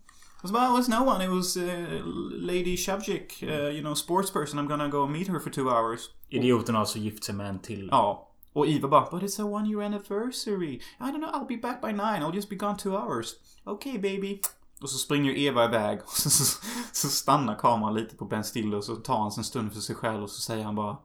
[0.48, 1.26] Så bara, it was no one.
[1.26, 3.44] It was uh, Lady Shavjik.
[3.44, 4.60] Uh, you know, sports person.
[4.60, 6.10] I'm gonna go meet her for two hours.
[6.30, 7.90] Idioten har alltså gift sig med en till.
[7.92, 8.32] Ja.
[8.54, 10.82] Och Eva bara, but it's a one year anniversary.
[11.00, 12.24] I don't know, I'll be back by nine.
[12.24, 13.34] I'll just be gone two hours.
[13.66, 14.42] Okay baby.
[14.82, 18.78] Och så springer Eva iväg och så, så, så stannar kameran lite på Ben Stiller
[18.78, 20.98] och så tar han sig en stund för sig själv och så säger han bara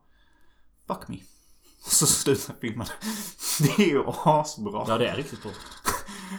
[0.86, 1.16] Fuck me.
[1.84, 2.86] Och så slutar filmen.
[3.58, 4.84] Det är ju asbra.
[4.88, 5.52] Ja, det är riktigt bra.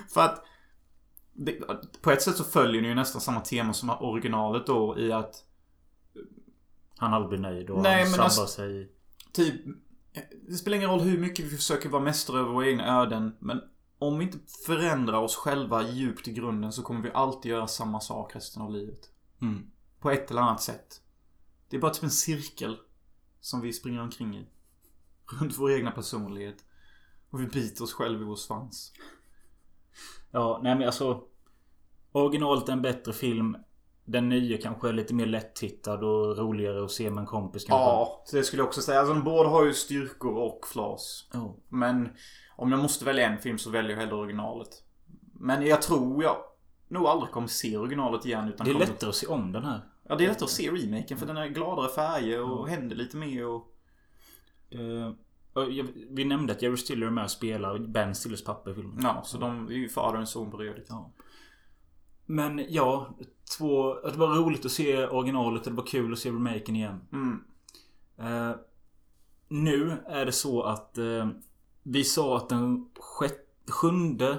[0.10, 0.46] För att
[1.34, 1.52] det,
[2.02, 5.46] på ett sätt så följer ni ju nästan samma tema som originalet då i att
[6.98, 8.92] Han aldrig blir nöjd och Nej, han sabbar alltså- sig.
[9.32, 9.56] Typ
[10.48, 13.62] Det spelar ingen roll hur mycket vi försöker vara mästare över våra egna öden men
[14.00, 18.00] om vi inte förändrar oss själva djupt i grunden så kommer vi alltid göra samma
[18.00, 19.10] sak resten av livet.
[19.42, 19.72] Mm.
[20.00, 21.02] På ett eller annat sätt.
[21.70, 22.78] Det är bara typ en cirkel
[23.40, 24.48] som vi springer omkring i.
[25.40, 26.66] Runt vår egna personlighet.
[27.30, 28.94] Och vi biter oss själva i vår svans.
[30.32, 31.24] Ja, nej men alltså.
[32.12, 33.58] Originalet är en bättre film.
[34.06, 37.84] Den nya kanske är lite mer lättittad och roligare att se med en kompis kanske.
[37.84, 39.00] Ja, så det skulle jag också säga.
[39.00, 41.30] Alltså de båda har ju styrkor och flas.
[41.34, 41.56] Ja.
[41.70, 42.10] Men
[42.56, 44.70] om jag måste välja en film så väljer jag hellre originalet.
[45.34, 46.38] Men jag tror jag
[46.88, 48.48] nog aldrig kommer se originalet igen.
[48.48, 48.86] Utan Det är kommer...
[48.86, 49.82] lättare att se om den här.
[50.10, 53.18] Ja, det är lättare att se remaken för den är gladare färger och händer lite
[53.18, 53.76] mer och...
[54.70, 55.16] Jag-
[56.10, 59.00] vi nämnde att Jerry Stiller är med och spelar Ben Stillers pappa i filmen.
[59.04, 60.86] Ja, så de är ju fader och son rödigt.
[60.90, 61.12] Ja.
[62.26, 63.18] Men ja,
[63.58, 63.94] två...
[63.94, 65.64] Det var roligt att se originalet.
[65.64, 67.02] Det var kul att se remaken igen.
[67.12, 67.44] Mm.
[68.18, 68.56] Eh,
[69.48, 71.30] nu är det så att eh,
[71.84, 74.38] vi sa att den sjätte, sjunde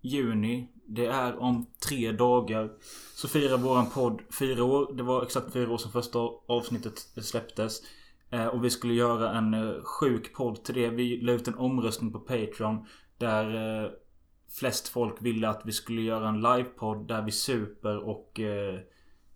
[0.00, 2.70] juni det är om tre dagar.
[3.14, 4.92] Så firar våran podd fyra år.
[4.92, 7.82] Det var exakt fyra år sedan första avsnittet släpptes.
[8.30, 10.88] Eh, och vi skulle göra en eh, sjuk podd till det.
[10.88, 12.86] Vi la ut en omröstning på Patreon.
[13.18, 13.54] Där
[13.84, 13.90] eh,
[14.58, 18.40] flest folk ville att vi skulle göra en livepodd där vi super och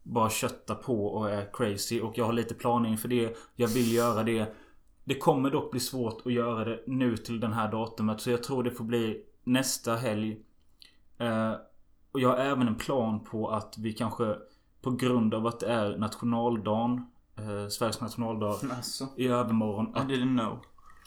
[0.02, 2.00] bara köttar på och är crazy.
[2.00, 3.36] Och jag har lite planer inför det.
[3.56, 4.54] Jag vill göra det.
[5.04, 8.20] Det kommer dock bli svårt att göra det nu till den här datumet.
[8.20, 10.40] Så jag tror det får bli nästa helg.
[12.12, 14.36] Och jag har även en plan på att vi kanske
[14.82, 17.09] på grund av att det är nationaldagen.
[17.40, 19.08] Eh, Sveriges nationaldag Alltså.
[19.16, 19.86] i övermorgon.
[19.86, 20.58] I Att, didn't know.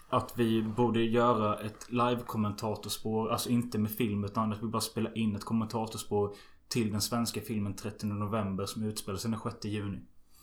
[0.10, 3.30] att vi borde göra ett live-kommentatorspår.
[3.30, 6.36] Alltså inte med film utan att vi bara spelar in ett kommentatorspår.
[6.68, 10.00] till den svenska filmen 30 november som utspelar sig den 6 juni.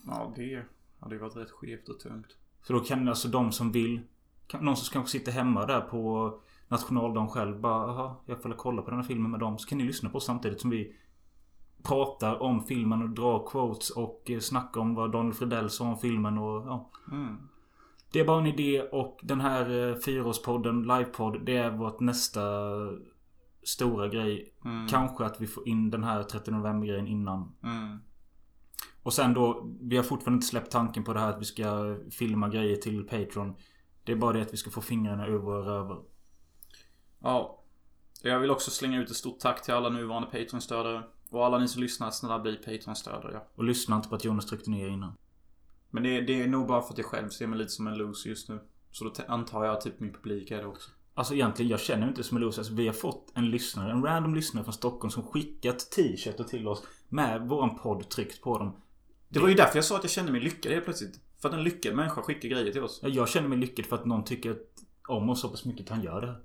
[0.06, 0.64] Ja, det
[1.00, 2.36] hade ju varit rätt skevt och tungt.
[2.62, 4.00] Så då kan alltså de som vill...
[4.46, 6.34] Kan, någon som kanske sitter hemma där på
[6.68, 9.58] nationaldagen själv bara Jaha, jag får kolla på den här filmen med dem.
[9.58, 10.96] Så kan ni lyssna på oss samtidigt som vi
[11.82, 15.98] pratar om filmen och drar quotes och eh, snackar om vad Donald Fridell sa om
[15.98, 16.90] filmen och ja.
[17.12, 17.36] Mm.
[18.12, 22.42] Det är bara en idé och den här eh, fyraårspodden, livepodd, det är vårt nästa
[23.62, 24.54] stora grej.
[24.64, 24.88] Mm.
[24.88, 27.52] Kanske att vi får in den här 30 november grejen innan.
[27.62, 27.98] Mm.
[29.02, 31.96] Och sen då, vi har fortfarande inte släppt tanken på det här att vi ska
[32.10, 33.54] filma grejer till Patreon.
[34.04, 36.02] Det är bara det att vi ska få fingrarna ur våra rövar.
[37.20, 37.64] Ja.
[38.22, 41.02] Jag vill också slänga ut ett stort tack till alla nuvarande Patreon-stödare.
[41.30, 43.32] Och alla ni som lyssnar, snälla bli Patreon-stödare.
[43.32, 43.48] Ja.
[43.54, 45.12] Och lyssna inte på att Jonas tryckte ner innan.
[45.90, 47.98] Men det, det är nog bara för att jag själv ser mig lite som en
[47.98, 48.60] loser just nu.
[48.90, 50.90] Så då antar jag att typ min publik är det också.
[51.14, 52.60] Alltså egentligen, jag känner mig inte som en loser.
[52.60, 56.68] Alltså, vi har fått en lyssnare, en random lyssnare från Stockholm som skickat t-shirtar till
[56.68, 58.82] oss med våran podd tryckt på dem.
[59.28, 61.20] Det var ju därför jag sa att jag kände mig lyckad helt plötsligt.
[61.38, 63.00] För att en lyckad människa skickar grejer till oss.
[63.02, 64.56] Ja, Jag känner mig lyckad för att någon tycker
[65.08, 66.36] om oss så pass mycket att han gör det.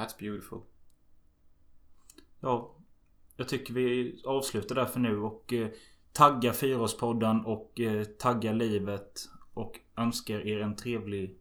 [0.00, 0.60] That's beautiful.
[2.40, 2.73] Ja.
[3.36, 5.68] Jag tycker vi avslutar där för nu och eh,
[6.12, 9.28] taggar fyraårspodden och eh, taggar livet.
[9.54, 11.38] Och önskar er en trevlig...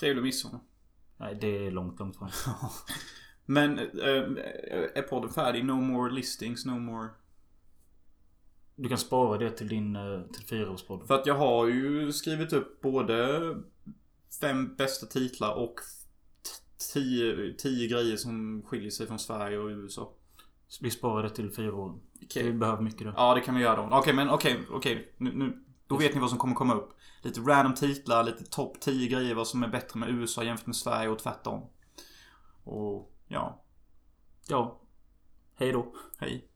[0.00, 0.60] Trevlig midsommar.
[1.16, 2.30] Nej, det är långt, långt fram.
[3.46, 4.22] Men äh,
[4.94, 5.64] är podden färdig?
[5.64, 7.08] No more listings, no more...
[8.76, 11.06] Du kan spara det till din eh, till fyraårspodden.
[11.06, 13.40] För att jag har ju skrivit upp både
[14.40, 15.74] fem bästa titlar och
[16.92, 20.12] tio, tio grejer som skiljer sig från Sverige och USA.
[20.80, 21.98] Vi sparar det till fyra år.
[22.24, 22.42] Okej.
[22.42, 23.12] Vi behöver mycket då.
[23.16, 23.96] Ja, det kan vi göra då.
[23.96, 25.14] Okej, men okej, okej.
[25.16, 26.98] Nu, nu, då vet ni vad som kommer komma upp.
[27.22, 30.76] Lite random titlar, lite topp 10 grejer vad som är bättre med USA jämfört med
[30.76, 31.66] Sverige och tvärtom.
[32.64, 33.62] Och ja,
[34.48, 34.80] Ja.
[35.54, 35.94] Hej då.
[36.18, 36.48] hej.